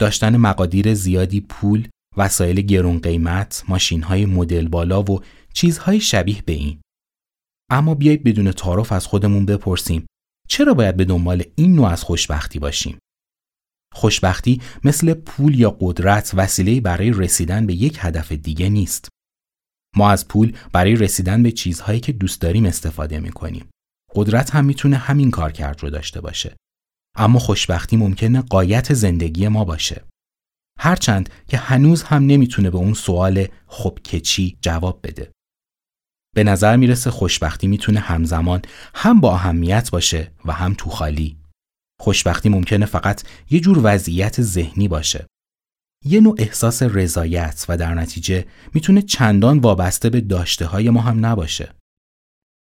داشتن 0.00 0.36
مقادیر 0.36 0.94
زیادی 0.94 1.40
پول، 1.40 1.88
وسایل 2.16 2.60
گرون 2.60 2.98
قیمت، 2.98 3.64
ماشین 3.68 4.02
های 4.02 4.26
مدل 4.26 4.68
بالا 4.68 5.02
و 5.02 5.20
چیزهای 5.52 6.00
شبیه 6.00 6.42
به 6.42 6.52
این. 6.52 6.80
اما 7.70 7.94
بیایید 7.94 8.24
بدون 8.24 8.52
تعارف 8.52 8.92
از 8.92 9.06
خودمون 9.06 9.46
بپرسیم 9.46 10.06
چرا 10.48 10.74
باید 10.74 10.96
به 10.96 11.04
دنبال 11.04 11.42
این 11.54 11.74
نوع 11.74 11.88
از 11.88 12.02
خوشبختی 12.02 12.58
باشیم؟ 12.58 12.98
خوشبختی 13.94 14.60
مثل 14.84 15.14
پول 15.14 15.60
یا 15.60 15.76
قدرت 15.80 16.30
وسیله 16.34 16.80
برای 16.80 17.10
رسیدن 17.10 17.66
به 17.66 17.74
یک 17.74 17.98
هدف 18.00 18.32
دیگه 18.32 18.68
نیست. 18.68 19.08
ما 19.96 20.10
از 20.10 20.28
پول 20.28 20.56
برای 20.72 20.96
رسیدن 20.96 21.42
به 21.42 21.52
چیزهایی 21.52 22.00
که 22.00 22.12
دوست 22.12 22.40
داریم 22.40 22.64
استفاده 22.64 23.20
می 23.20 23.30
کنیم. 23.30 23.68
قدرت 24.14 24.54
هم 24.54 24.64
می‌تونه 24.64 24.96
همین 24.96 25.30
کار 25.30 25.52
کرد 25.52 25.82
رو 25.82 25.90
داشته 25.90 26.20
باشه. 26.20 26.56
اما 27.16 27.38
خوشبختی 27.38 27.96
ممکنه 27.96 28.40
قایت 28.40 28.94
زندگی 28.94 29.48
ما 29.48 29.64
باشه. 29.64 30.04
هرچند 30.78 31.30
که 31.48 31.56
هنوز 31.56 32.02
هم 32.02 32.26
نمی‌تونه 32.26 32.70
به 32.70 32.78
اون 32.78 32.94
سوال 32.94 33.46
خب 33.66 33.98
که 34.04 34.20
چی 34.20 34.58
جواب 34.60 35.00
بده. 35.02 35.32
به 36.34 36.44
نظر 36.44 36.76
می‌رسه 36.76 37.10
خوشبختی 37.10 37.66
می‌تونه 37.66 38.00
همزمان 38.00 38.62
هم 38.94 39.20
با 39.20 39.34
اهمیت 39.34 39.90
باشه 39.90 40.32
و 40.44 40.52
هم 40.52 40.74
تو 40.78 40.90
خالی. 40.90 41.36
خوشبختی 42.00 42.48
ممکنه 42.48 42.86
فقط 42.86 43.22
یه 43.50 43.60
جور 43.60 43.80
وضعیت 43.82 44.42
ذهنی 44.42 44.88
باشه. 44.88 45.26
یه 46.04 46.20
نوع 46.20 46.34
احساس 46.38 46.82
رضایت 46.82 47.64
و 47.68 47.76
در 47.76 47.94
نتیجه 47.94 48.44
می‌تونه 48.74 49.02
چندان 49.02 49.58
وابسته 49.58 50.10
به 50.10 50.20
داشته 50.20 50.66
های 50.66 50.90
ما 50.90 51.00
هم 51.00 51.26
نباشه. 51.26 51.74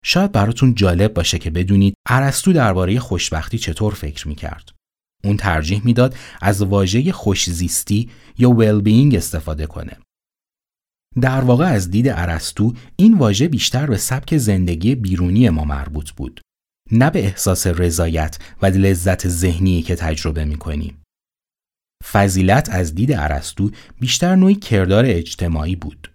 شاید 0.08 0.32
براتون 0.32 0.74
جالب 0.74 1.14
باشه 1.14 1.38
که 1.38 1.50
بدونید 1.50 1.94
ارسطو 2.08 2.52
درباره 2.52 2.98
خوشبختی 2.98 3.58
چطور 3.58 3.94
فکر 3.94 4.28
می‌کرد. 4.28 4.72
اون 5.24 5.36
ترجیح 5.36 5.82
می‌داد 5.84 6.16
از 6.40 6.62
واژه 6.62 7.12
خوشزیستی 7.12 8.10
یا 8.38 8.56
well 8.58 9.14
استفاده 9.14 9.66
کنه. 9.66 9.96
در 11.20 11.40
واقع 11.40 11.64
از 11.64 11.90
دید 11.90 12.08
ارسطو 12.08 12.74
این 12.96 13.18
واژه 13.18 13.48
بیشتر 13.48 13.86
به 13.86 13.96
سبک 13.96 14.36
زندگی 14.36 14.94
بیرونی 14.94 15.48
ما 15.48 15.64
مربوط 15.64 16.10
بود. 16.10 16.40
نه 16.92 17.10
به 17.10 17.24
احساس 17.24 17.66
رضایت 17.66 18.38
و 18.62 18.66
لذت 18.66 19.28
ذهنی 19.28 19.82
که 19.82 19.96
تجربه 19.96 20.44
می‌کنیم. 20.44 21.02
فضیلت 22.04 22.68
از 22.68 22.94
دید 22.94 23.12
ارسطو 23.12 23.70
بیشتر 24.00 24.36
نوعی 24.36 24.54
کردار 24.54 25.04
اجتماعی 25.06 25.76
بود 25.76 26.10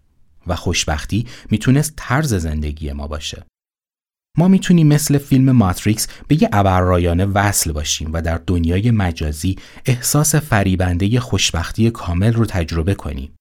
و 0.47 0.55
خوشبختی 0.55 1.27
می‌تونست 1.49 1.93
طرز 1.95 2.33
زندگی 2.33 2.91
ما 2.91 3.07
باشه. 3.07 3.45
ما 4.37 4.47
می‌تونیم 4.47 4.87
مثل 4.87 5.17
فیلم 5.17 5.51
ماتریکس 5.51 6.07
به 6.27 6.41
یه 6.41 6.49
ابررایانه 6.53 7.25
وصل 7.25 7.71
باشیم 7.71 8.09
و 8.13 8.21
در 8.21 8.37
دنیای 8.37 8.91
مجازی 8.91 9.55
احساس 9.85 10.35
فریبنده 10.35 11.19
خوشبختی 11.19 11.91
کامل 11.91 12.33
رو 12.33 12.45
تجربه 12.45 12.95
کنیم. 12.95 13.35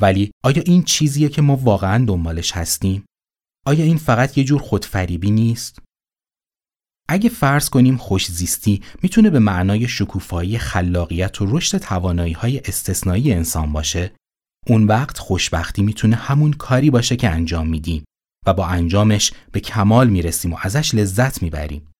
ولی 0.00 0.30
آیا 0.44 0.62
این 0.66 0.82
چیزیه 0.82 1.28
که 1.28 1.42
ما 1.42 1.56
واقعا 1.56 2.04
دنبالش 2.04 2.52
هستیم؟ 2.52 3.04
آیا 3.66 3.84
این 3.84 3.96
فقط 3.96 4.38
یه 4.38 4.44
جور 4.44 4.60
خودفریبی 4.60 5.30
نیست؟ 5.30 5.78
اگه 7.08 7.28
فرض 7.28 7.68
کنیم 7.68 7.96
خوشزیستی 7.96 8.82
می‌تونه 9.02 9.30
به 9.30 9.38
معنای 9.38 9.88
شکوفایی 9.88 10.58
خلاقیت 10.58 11.42
و 11.42 11.56
رشد 11.56 11.78
توانایی 11.78 12.32
های 12.32 12.58
استثنایی 12.58 13.32
انسان 13.32 13.72
باشه 13.72 14.12
اون 14.66 14.84
وقت 14.86 15.18
خوشبختی 15.18 15.82
می‌تونه 15.82 16.16
همون 16.16 16.52
کاری 16.52 16.90
باشه 16.90 17.16
که 17.16 17.28
انجام 17.28 17.68
میدیم 17.68 18.04
و 18.48 18.54
با 18.54 18.66
انجامش 18.66 19.32
به 19.52 19.60
کمال 19.60 20.08
می‌رسیم 20.08 20.52
و 20.52 20.56
ازش 20.62 20.94
لذت 20.94 21.42
می‌بریم. 21.42 21.92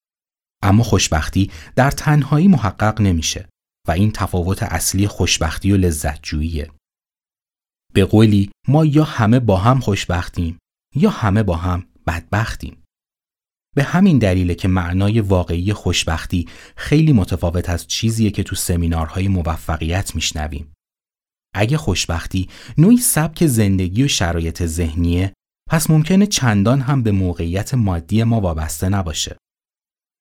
اما 0.62 0.82
خوشبختی 0.82 1.50
در 1.76 1.90
تنهایی 1.90 2.48
محقق 2.48 3.00
نمیشه 3.00 3.48
و 3.88 3.90
این 3.90 4.12
تفاوت 4.12 4.62
اصلی 4.62 5.06
خوشبختی 5.06 5.72
و 5.72 5.76
لذت 5.76 6.22
جوییه 6.22 6.70
به 7.94 8.04
قولی 8.04 8.50
ما 8.68 8.84
یا 8.84 9.04
همه 9.04 9.40
با 9.40 9.56
هم 9.56 9.80
خوشبختیم 9.80 10.58
یا 10.94 11.10
همه 11.10 11.42
با 11.42 11.56
هم 11.56 11.86
بدبختیم. 12.06 12.82
به 13.76 13.82
همین 13.82 14.18
دلیله 14.18 14.54
که 14.54 14.68
معنای 14.68 15.20
واقعی 15.20 15.72
خوشبختی 15.72 16.48
خیلی 16.76 17.12
متفاوت 17.12 17.68
از 17.68 17.86
چیزیه 17.86 18.30
که 18.30 18.42
تو 18.42 18.56
سمینارهای 18.56 19.28
موفقیت 19.28 20.14
میشنویم. 20.14 20.72
اگه 21.54 21.76
خوشبختی 21.76 22.48
نوعی 22.78 22.96
سبک 22.96 23.46
زندگی 23.46 24.02
و 24.02 24.08
شرایط 24.08 24.66
ذهنیه 24.66 25.32
پس 25.68 25.90
ممکنه 25.90 26.26
چندان 26.26 26.80
هم 26.80 27.02
به 27.02 27.12
موقعیت 27.12 27.74
مادی 27.74 28.22
ما 28.22 28.40
وابسته 28.40 28.88
نباشه. 28.88 29.36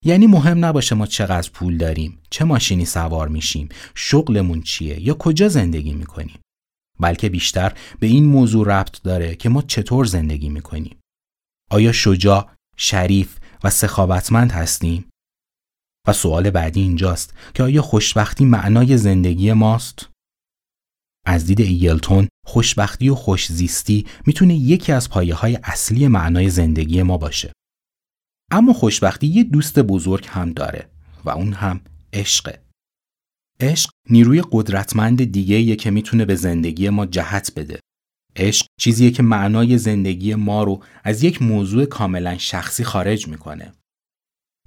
یعنی 0.05 0.27
مهم 0.27 0.65
نباشه 0.65 0.95
ما 0.95 1.05
چقدر 1.05 1.49
پول 1.49 1.77
داریم، 1.77 2.19
چه 2.29 2.45
ماشینی 2.45 2.85
سوار 2.85 3.27
میشیم، 3.27 3.69
شغلمون 3.95 4.61
چیه 4.61 5.01
یا 5.01 5.13
کجا 5.13 5.49
زندگی 5.49 5.93
می‌کنیم. 5.93 6.39
بلکه 6.99 7.29
بیشتر 7.29 7.77
به 7.99 8.07
این 8.07 8.25
موضوع 8.25 8.67
ربط 8.67 9.01
داره 9.01 9.35
که 9.35 9.49
ما 9.49 9.61
چطور 9.61 10.05
زندگی 10.05 10.49
می‌کنیم. 10.49 10.99
آیا 11.71 11.91
شجاع، 11.91 12.51
شریف 12.77 13.39
و 13.63 13.69
سخاوتمند 13.69 14.51
هستیم؟ 14.51 15.09
و 16.07 16.13
سوال 16.13 16.49
بعدی 16.49 16.81
اینجاست 16.81 17.33
که 17.53 17.63
آیا 17.63 17.81
خوشبختی 17.81 18.45
معنای 18.45 18.97
زندگی 18.97 19.53
ماست؟ 19.53 20.09
از 21.25 21.45
دید 21.45 21.61
ایگلتون 21.61 22.27
خوشبختی 22.47 23.09
و 23.09 23.15
خوشزیستی 23.15 24.05
می‌تونه 24.25 24.55
یکی 24.55 24.91
از 24.91 25.09
پایه 25.09 25.35
های 25.35 25.59
اصلی 25.63 26.07
معنای 26.07 26.49
زندگی 26.49 27.03
ما 27.03 27.17
باشه. 27.17 27.51
اما 28.51 28.73
خوشبختی 28.73 29.27
یه 29.27 29.43
دوست 29.43 29.79
بزرگ 29.79 30.25
هم 30.29 30.53
داره 30.53 30.89
و 31.25 31.29
اون 31.29 31.53
هم 31.53 31.81
عشقه. 32.13 32.61
عشق 33.59 33.89
نیروی 34.09 34.43
قدرتمند 34.51 35.23
دیگه 35.23 35.75
که 35.75 35.91
می‌تونه 35.91 36.25
به 36.25 36.35
زندگی 36.35 36.89
ما 36.89 37.05
جهت 37.05 37.51
بده. 37.55 37.79
عشق 38.35 38.65
چیزیه 38.79 39.11
که 39.11 39.23
معنای 39.23 39.77
زندگی 39.77 40.35
ما 40.35 40.63
رو 40.63 40.83
از 41.03 41.23
یک 41.23 41.41
موضوع 41.41 41.85
کاملا 41.85 42.37
شخصی 42.37 42.83
خارج 42.83 43.27
می‌کنه. 43.27 43.73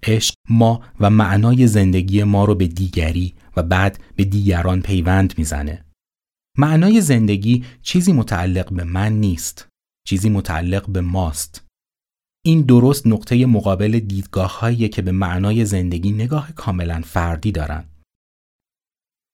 عشق 0.02 0.34
ما 0.48 0.82
و 1.00 1.10
معنای 1.10 1.66
زندگی 1.66 2.22
ما 2.22 2.44
رو 2.44 2.54
به 2.54 2.66
دیگری 2.66 3.34
و 3.56 3.62
بعد 3.62 4.02
به 4.16 4.24
دیگران 4.24 4.82
پیوند 4.82 5.38
می‌زنه. 5.38 5.84
معنای 6.60 7.00
زندگی 7.00 7.64
چیزی 7.82 8.12
متعلق 8.12 8.72
به 8.72 8.84
من 8.84 9.12
نیست. 9.12 9.68
چیزی 10.06 10.28
متعلق 10.28 10.90
به 10.90 11.00
ماست. 11.00 11.66
این 12.44 12.62
درست 12.62 13.06
نقطه 13.06 13.46
مقابل 13.46 13.98
دیدگاه 13.98 14.74
که 14.74 15.02
به 15.02 15.12
معنای 15.12 15.64
زندگی 15.64 16.12
نگاه 16.12 16.52
کاملا 16.52 17.00
فردی 17.04 17.52
دارن. 17.52 17.84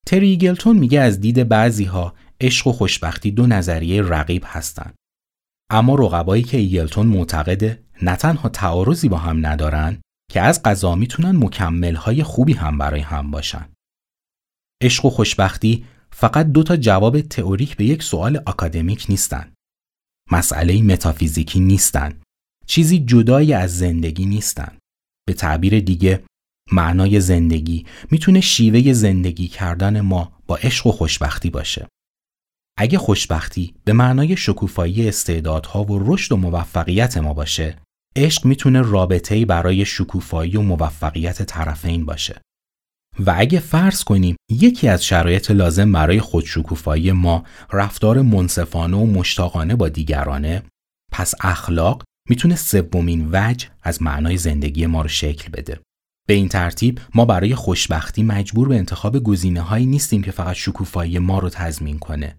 تری 0.06 0.36
گلتون 0.36 0.78
میگه 0.78 1.00
از 1.00 1.20
دید 1.20 1.48
بعضی 1.48 1.84
ها 1.84 2.14
عشق 2.40 2.66
و 2.66 2.72
خوشبختی 2.72 3.30
دو 3.30 3.46
نظریه 3.46 4.02
رقیب 4.02 4.42
هستند. 4.46 4.94
اما 5.70 5.94
رقبایی 5.94 6.42
که 6.42 6.56
ایگلتون 6.56 7.06
معتقده 7.06 7.84
نه 8.02 8.16
تنها 8.16 8.48
تعارضی 8.48 9.08
با 9.08 9.18
هم 9.18 9.46
ندارن 9.46 10.00
که 10.32 10.40
از 10.40 10.62
قضا 10.62 10.94
می‌تونن 10.94 11.44
مکملهای 11.44 12.22
خوبی 12.22 12.52
هم 12.52 12.78
برای 12.78 13.00
هم 13.00 13.30
باشن. 13.30 13.68
عشق 14.82 15.04
و 15.04 15.10
خوشبختی 15.10 15.84
فقط 16.18 16.46
دو 16.46 16.62
تا 16.62 16.76
جواب 16.76 17.20
تئوریک 17.20 17.76
به 17.76 17.84
یک 17.84 18.02
سوال 18.02 18.42
آکادمیک 18.46 19.06
نیستن. 19.08 19.52
مسئله 20.32 20.82
متافیزیکی 20.82 21.60
نیستن. 21.60 22.20
چیزی 22.66 22.98
جدایی 22.98 23.52
از 23.52 23.78
زندگی 23.78 24.26
نیستن. 24.26 24.78
به 25.26 25.34
تعبیر 25.34 25.80
دیگه 25.80 26.24
معنای 26.72 27.20
زندگی 27.20 27.86
می‌تونه 28.10 28.40
شیوه 28.40 28.92
زندگی 28.92 29.48
کردن 29.48 30.00
ما 30.00 30.32
با 30.46 30.56
عشق 30.56 30.86
و 30.86 30.92
خوشبختی 30.92 31.50
باشه. 31.50 31.88
اگه 32.78 32.98
خوشبختی 32.98 33.74
به 33.84 33.92
معنای 33.92 34.36
شکوفایی 34.36 35.08
استعدادها 35.08 35.84
و 35.84 36.12
رشد 36.12 36.32
و 36.32 36.36
موفقیت 36.36 37.16
ما 37.16 37.34
باشه، 37.34 37.78
عشق 38.16 38.46
می‌تونه 38.46 38.82
رابطه‌ای 38.82 39.44
برای 39.44 39.84
شکوفایی 39.84 40.56
و 40.56 40.62
موفقیت 40.62 41.42
طرفین 41.42 42.04
باشه. 42.04 42.40
و 43.18 43.34
اگه 43.36 43.60
فرض 43.60 44.04
کنیم 44.04 44.36
یکی 44.50 44.88
از 44.88 45.04
شرایط 45.04 45.50
لازم 45.50 45.92
برای 45.92 46.20
خودشکوفایی 46.20 47.12
ما 47.12 47.44
رفتار 47.72 48.22
منصفانه 48.22 48.96
و 48.96 49.06
مشتاقانه 49.06 49.76
با 49.76 49.88
دیگرانه 49.88 50.62
پس 51.12 51.34
اخلاق 51.40 52.02
می‌تونه 52.28 52.56
سومین 52.56 53.28
وجه 53.32 53.68
از 53.82 54.02
معنای 54.02 54.36
زندگی 54.36 54.86
ما 54.86 55.02
رو 55.02 55.08
شکل 55.08 55.50
بده. 55.50 55.80
به 56.28 56.34
این 56.34 56.48
ترتیب 56.48 57.00
ما 57.14 57.24
برای 57.24 57.54
خوشبختی 57.54 58.22
مجبور 58.22 58.68
به 58.68 58.76
انتخاب 58.76 59.18
گزینه 59.18 59.60
هایی 59.60 59.86
نیستیم 59.86 60.22
که 60.22 60.30
فقط 60.30 60.54
شکوفایی 60.56 61.18
ما 61.18 61.38
رو 61.38 61.48
تضمین 61.48 61.98
کنه. 61.98 62.36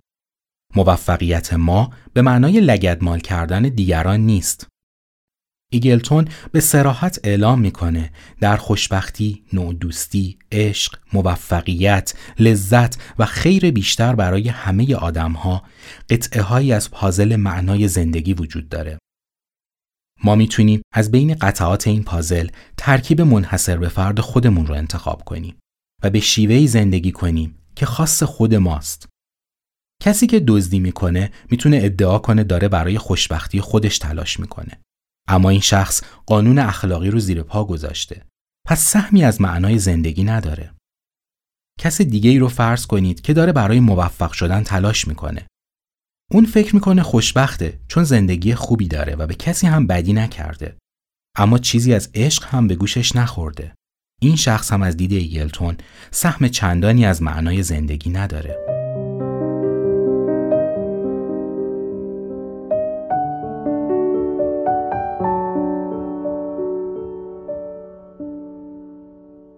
موفقیت 0.76 1.54
ما 1.54 1.94
به 2.13 2.22
معنای 2.22 2.62
لگدمال 2.62 3.20
کردن 3.20 3.62
دیگران 3.62 4.20
نیست. 4.20 4.68
ایگلتون 5.72 6.28
به 6.52 6.60
سراحت 6.60 7.20
اعلام 7.24 7.62
می‌کنه 7.62 8.12
در 8.40 8.58
خوشبختی، 8.58 9.44
نوع 9.54 9.74
دوستی، 9.74 10.40
عشق، 10.52 11.00
موفقیت، 11.14 12.14
لذت 12.40 12.98
و 13.20 13.26
خیر 13.26 13.72
بیشتر 13.72 14.16
برای 14.16 14.50
همه 14.50 14.96
آدم 14.96 15.32
ها 15.32 15.64
قطعه 16.10 16.42
هایی 16.42 16.74
از 16.74 16.92
پازل 16.92 17.36
معنای 17.36 17.88
زندگی 17.88 18.34
وجود 18.34 18.70
داره. 18.70 18.98
ما 20.24 20.36
می‌تونیم 20.36 20.82
از 20.94 21.12
بین 21.12 21.34
قطعات 21.34 21.88
این 21.88 22.04
پازل 22.04 22.48
ترکیب 22.78 23.22
منحصر 23.22 23.78
به 23.78 23.90
فرد 23.90 24.20
خودمون 24.20 24.68
رو 24.68 24.76
انتخاب 24.76 25.24
کنیم 25.24 25.56
و 26.04 26.10
به 26.10 26.20
شیوهی 26.20 26.68
زندگی 26.68 27.12
کنیم 27.12 27.58
که 27.76 27.86
خاص 27.86 28.24
خود 28.24 28.56
ماست. 28.56 29.08
کسی 30.04 30.28
که 30.28 30.40
دزدی 30.40 30.80
می‌کنه 30.80 31.32
می‌تونه 31.52 31.80
ادعا 31.84 32.20
کنه 32.20 32.44
داره 32.44 32.68
برای 32.68 32.98
خوشبختی 32.98 33.62
خودش 33.62 33.98
تلاش 33.98 34.40
می‌کنه. 34.40 34.82
اما 35.28 35.50
این 35.50 35.60
شخص 35.60 36.04
قانون 36.26 36.60
اخلاقی 36.60 37.10
رو 37.10 37.20
زیر 37.20 37.44
پا 37.44 37.63
گذاشته. 37.63 38.26
پس 38.68 38.80
سهمی 38.80 39.24
از 39.24 39.42
معنای 39.42 39.80
زندگی 39.80 40.24
نداره. 40.24 40.74
کس 41.80 42.02
دیگه 42.02 42.30
ای 42.30 42.40
رو 42.40 42.48
فرض 42.48 42.86
کنید 42.86 43.22
که 43.22 43.34
داره 43.34 43.52
برای 43.52 43.80
موفق 43.80 44.32
شدن 44.32 44.63
تلاش 44.63 45.08
می‌کنه. 45.08 45.48
اون 46.32 46.46
فکر 46.46 46.76
می‌کنه 46.76 47.04
خوشبخته 47.04 47.80
چون 47.88 48.04
زندگی 48.04 48.56
خوبی 48.56 48.88
داره 48.88 49.16
و 49.16 49.28
به 49.28 49.36
کسی 49.36 49.68
هم 49.68 49.88
بدی 49.88 50.13
نکرده. 50.13 50.78
اما 51.38 51.58
چیزی 51.58 51.94
از 51.94 52.10
عشق 52.13 52.46
هم 52.46 52.68
به 52.68 52.76
گوشش 52.76 53.16
نخورده. 53.16 53.74
این 54.22 54.36
شخص 54.36 54.72
هم 54.72 54.82
از 54.82 54.98
دید 54.98 55.13
ایگلتون 55.13 55.78
سهم 56.12 56.48
چندانی 56.48 57.06
از 57.06 57.22
معنای 57.22 57.63
زندگی 57.63 58.10
نداره. 58.10 58.77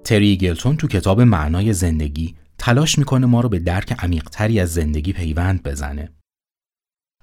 تری 0.10 0.28
ایگلتون 0.28 0.78
تو 0.78 0.88
کتاب 0.88 1.22
معنای 1.22 1.74
زندگی 1.74 2.36
تلاش 2.58 3.00
می‌کنه 3.00 3.26
ما 3.26 3.42
رو 3.42 3.50
به 3.50 3.60
درک 3.60 3.96
عمیقتری 4.00 4.60
از 4.60 4.74
زندگی 4.74 5.14
پیوند 5.14 5.64
بزنه. 5.64 6.10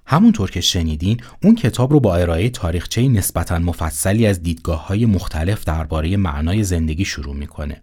همونطور 0.05 0.51
که 0.51 0.61
شنیدین 0.61 1.21
اون 1.43 1.55
کتاب 1.55 1.93
رو 1.93 1.99
با 1.99 2.15
ارائه 2.15 2.49
تاریخچه 2.49 3.07
نسبتا 3.07 3.59
مفصلی 3.59 4.27
از 4.27 4.43
دیدگاه 4.43 4.87
های 4.87 5.05
مختلف 5.05 5.63
درباره 5.63 6.17
معنای 6.17 6.63
زندگی 6.63 7.05
شروع 7.05 7.35
می‌کنه 7.35 7.81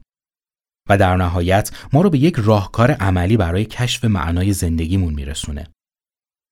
و 0.88 0.99
در 0.99 1.17
نهایت 1.17 1.71
ما 1.93 2.01
رو 2.01 2.11
به 2.11 2.19
یک 2.19 2.35
راهکار 2.38 2.90
عملی 2.90 3.37
برای 3.37 3.64
کشف 3.64 4.05
معنای 4.05 4.53
زندگیمون 4.53 5.14
میرسونه. 5.14 5.67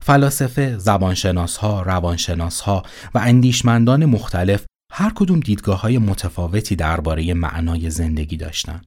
فلاسفه، 0.03 0.79
زبانشناس 0.79 1.57
ها، 1.57 1.83
روانشناس 1.83 2.61
ها 2.61 2.83
و 3.15 3.19
اندیشمندان 3.19 4.05
مختلف 4.05 4.65
هر 4.94 5.12
کدوم 5.14 5.40
دیدگاه 5.40 5.81
های 5.81 5.98
متفاوتی 5.98 6.76
درباره 6.76 7.35
معنای 7.35 7.90
زندگی 7.90 8.37
داشتن. 8.37 8.83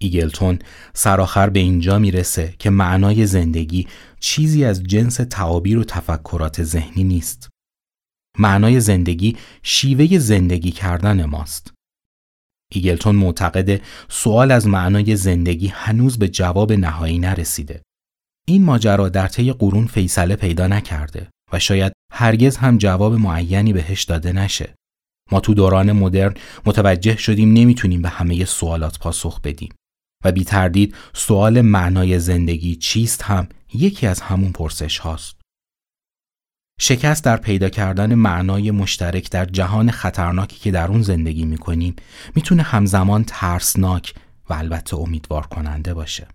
ایگلتون 0.00 0.58
سرآخر 0.94 1.50
به 1.50 1.60
اینجا 1.60 1.98
می‌رسه 1.98 2.54
که 2.58 2.70
معنای 2.70 3.26
زندگی 3.26 3.86
چیزی 4.20 4.64
از 4.64 4.82
جنس 4.82 5.16
تعابیر 5.16 5.78
و 5.78 5.84
تفکرات 5.84 6.62
ذهنی 6.62 7.04
نیست. 7.04 7.48
معنای 8.38 8.80
زندگی 8.80 9.36
شیوه 9.62 10.18
زندگی 10.18 10.70
کردن 10.70 11.24
ماست. 11.24 11.72
ایگلتون 12.72 13.16
معتقد 13.16 13.80
سوال 14.08 14.50
از 14.50 14.66
معنای 14.66 15.16
زندگی 15.16 15.66
هنوز 15.66 16.18
به 16.18 16.28
جواب 16.28 16.72
نهایی 16.72 17.18
نرسیده. 17.18 17.82
این 18.46 18.64
ماجرا 18.64 19.08
در 19.08 19.28
طی 19.28 19.52
قرون 19.52 19.86
فیصله 19.86 20.36
پیدا 20.36 20.66
نکرده 20.66 21.30
و 21.52 21.58
شاید 21.58 21.92
هرگز 22.16 22.56
هم 22.56 22.78
جواب 22.78 23.14
معینی 23.14 23.72
بهش 23.72 24.02
داده 24.02 24.32
نشه. 24.32 24.74
ما 25.32 25.40
تو 25.40 25.54
دوران 25.54 25.92
مدرن 25.92 26.34
متوجه 26.66 27.16
شدیم 27.16 27.52
نمی‌تونیم 27.52 28.02
به 28.02 28.08
همه 28.08 28.44
سوالات 28.44 28.98
پاسخ 28.98 29.40
بدیم. 29.40 29.74
و 30.24 30.32
بی 30.32 30.44
تردید 30.44 30.94
سوال 31.12 31.60
معنای 31.60 32.18
زندگی 32.18 32.76
چیست 32.76 33.22
هم 33.22 33.48
یکی 33.74 34.06
از 34.06 34.20
همون 34.20 34.52
پرسش 34.52 34.98
هاست. 34.98 35.40
شکست 36.80 37.24
در 37.24 37.36
پیدا 37.36 37.68
کردن 37.68 38.14
معنای 38.14 38.70
مشترک 38.70 39.30
در 39.30 39.44
جهان 39.44 39.90
خطرناکی 39.90 40.56
که 40.56 40.70
در 40.70 40.88
اون 40.88 41.02
زندگی 41.02 41.44
می‌کنیم 41.44 41.96
می‌تونه 42.34 42.62
همزمان 42.62 43.24
ترسناک 43.24 44.14
و 44.50 44.54
البته 44.54 44.96
امیدوار 44.96 45.46
کننده 45.46 45.94
باشه. 45.94 46.28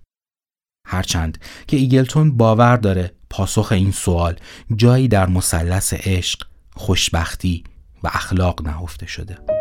هرچند 0.92 1.38
که 1.68 1.78
ایگلتون 1.78 2.38
باور 2.38 2.78
داره 2.78 3.12
پاسخ 3.30 3.72
این 3.72 3.92
سوال 3.92 4.36
جایی 4.76 5.08
در 5.08 5.30
مثلث 5.30 5.94
عشق، 5.94 6.44
خوشبختی 6.76 7.64
و 8.04 8.08
اخلاق 8.08 8.68
نهفته 8.68 9.08
شده. 9.08 9.59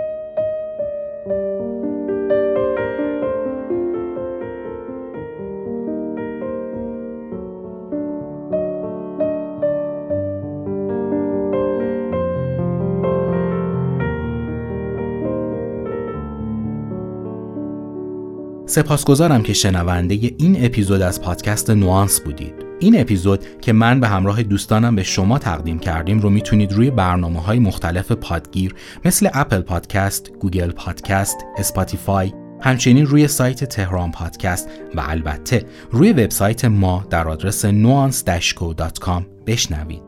سپاسگزارم 18.68 19.42
که 19.42 19.52
شنونده 19.52 20.14
این 20.14 20.64
اپیزود 20.64 21.02
از 21.02 21.22
پادکست 21.22 21.70
نوانس 21.70 22.20
بودید. 22.20 22.54
این 22.80 23.00
اپیزود 23.00 23.60
که 23.60 23.72
من 23.72 24.00
به 24.00 24.08
همراه 24.08 24.42
دوستانم 24.42 24.96
به 24.96 25.02
شما 25.02 25.38
تقدیم 25.38 25.78
کردیم 25.78 26.20
رو 26.20 26.30
می‌تونید 26.30 26.72
روی 26.72 26.90
برنامه 26.90 27.40
های 27.40 27.58
مختلف 27.58 28.12
پادگیر 28.12 28.74
مثل 29.04 29.28
Apple 29.34 29.60
Podcast، 29.60 30.30
Google 30.40 30.70
Podcast، 30.70 31.36
Spotify، 31.56 32.32
همچنین 32.60 33.06
روی 33.06 33.28
سایت 33.28 33.64
تهران 33.64 34.12
پادکست 34.12 34.68
و 34.94 35.00
البته 35.08 35.64
روی 35.90 36.12
وبسایت 36.12 36.64
ما 36.64 37.06
در 37.10 37.28
آدرس 37.28 37.66
nuance-co.com 37.66 39.22
بشنوید. 39.46 40.02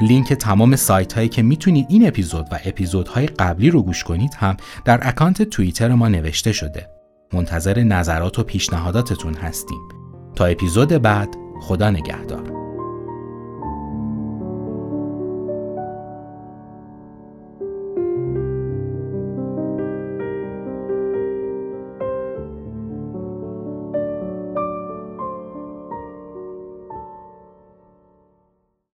لینک 0.00 0.32
تمام 0.32 0.76
سایت 0.76 1.12
هایی 1.12 1.28
که 1.28 1.42
می‌تونید 1.42 1.86
این 1.88 2.08
اپیزود 2.08 2.46
و 2.52 2.58
اپیزودهای 2.64 3.26
قبلی 3.26 3.70
رو 3.70 3.82
گوش 3.82 4.04
کنید 4.04 4.34
هم 4.34 4.56
در 4.84 4.98
اکانت 5.02 5.42
توییتر 5.42 5.88
ما 5.88 6.08
نوشته 6.08 6.52
شده. 6.52 6.95
منتظر 7.32 7.82
نظرات 7.82 8.38
و 8.38 8.42
پیشنهاداتتون 8.42 9.34
هستیم. 9.34 9.88
تا 10.36 10.44
اپیزود 10.44 10.88
بعد 10.88 11.36
خدا 11.60 11.90
نگهدار. 11.90 12.55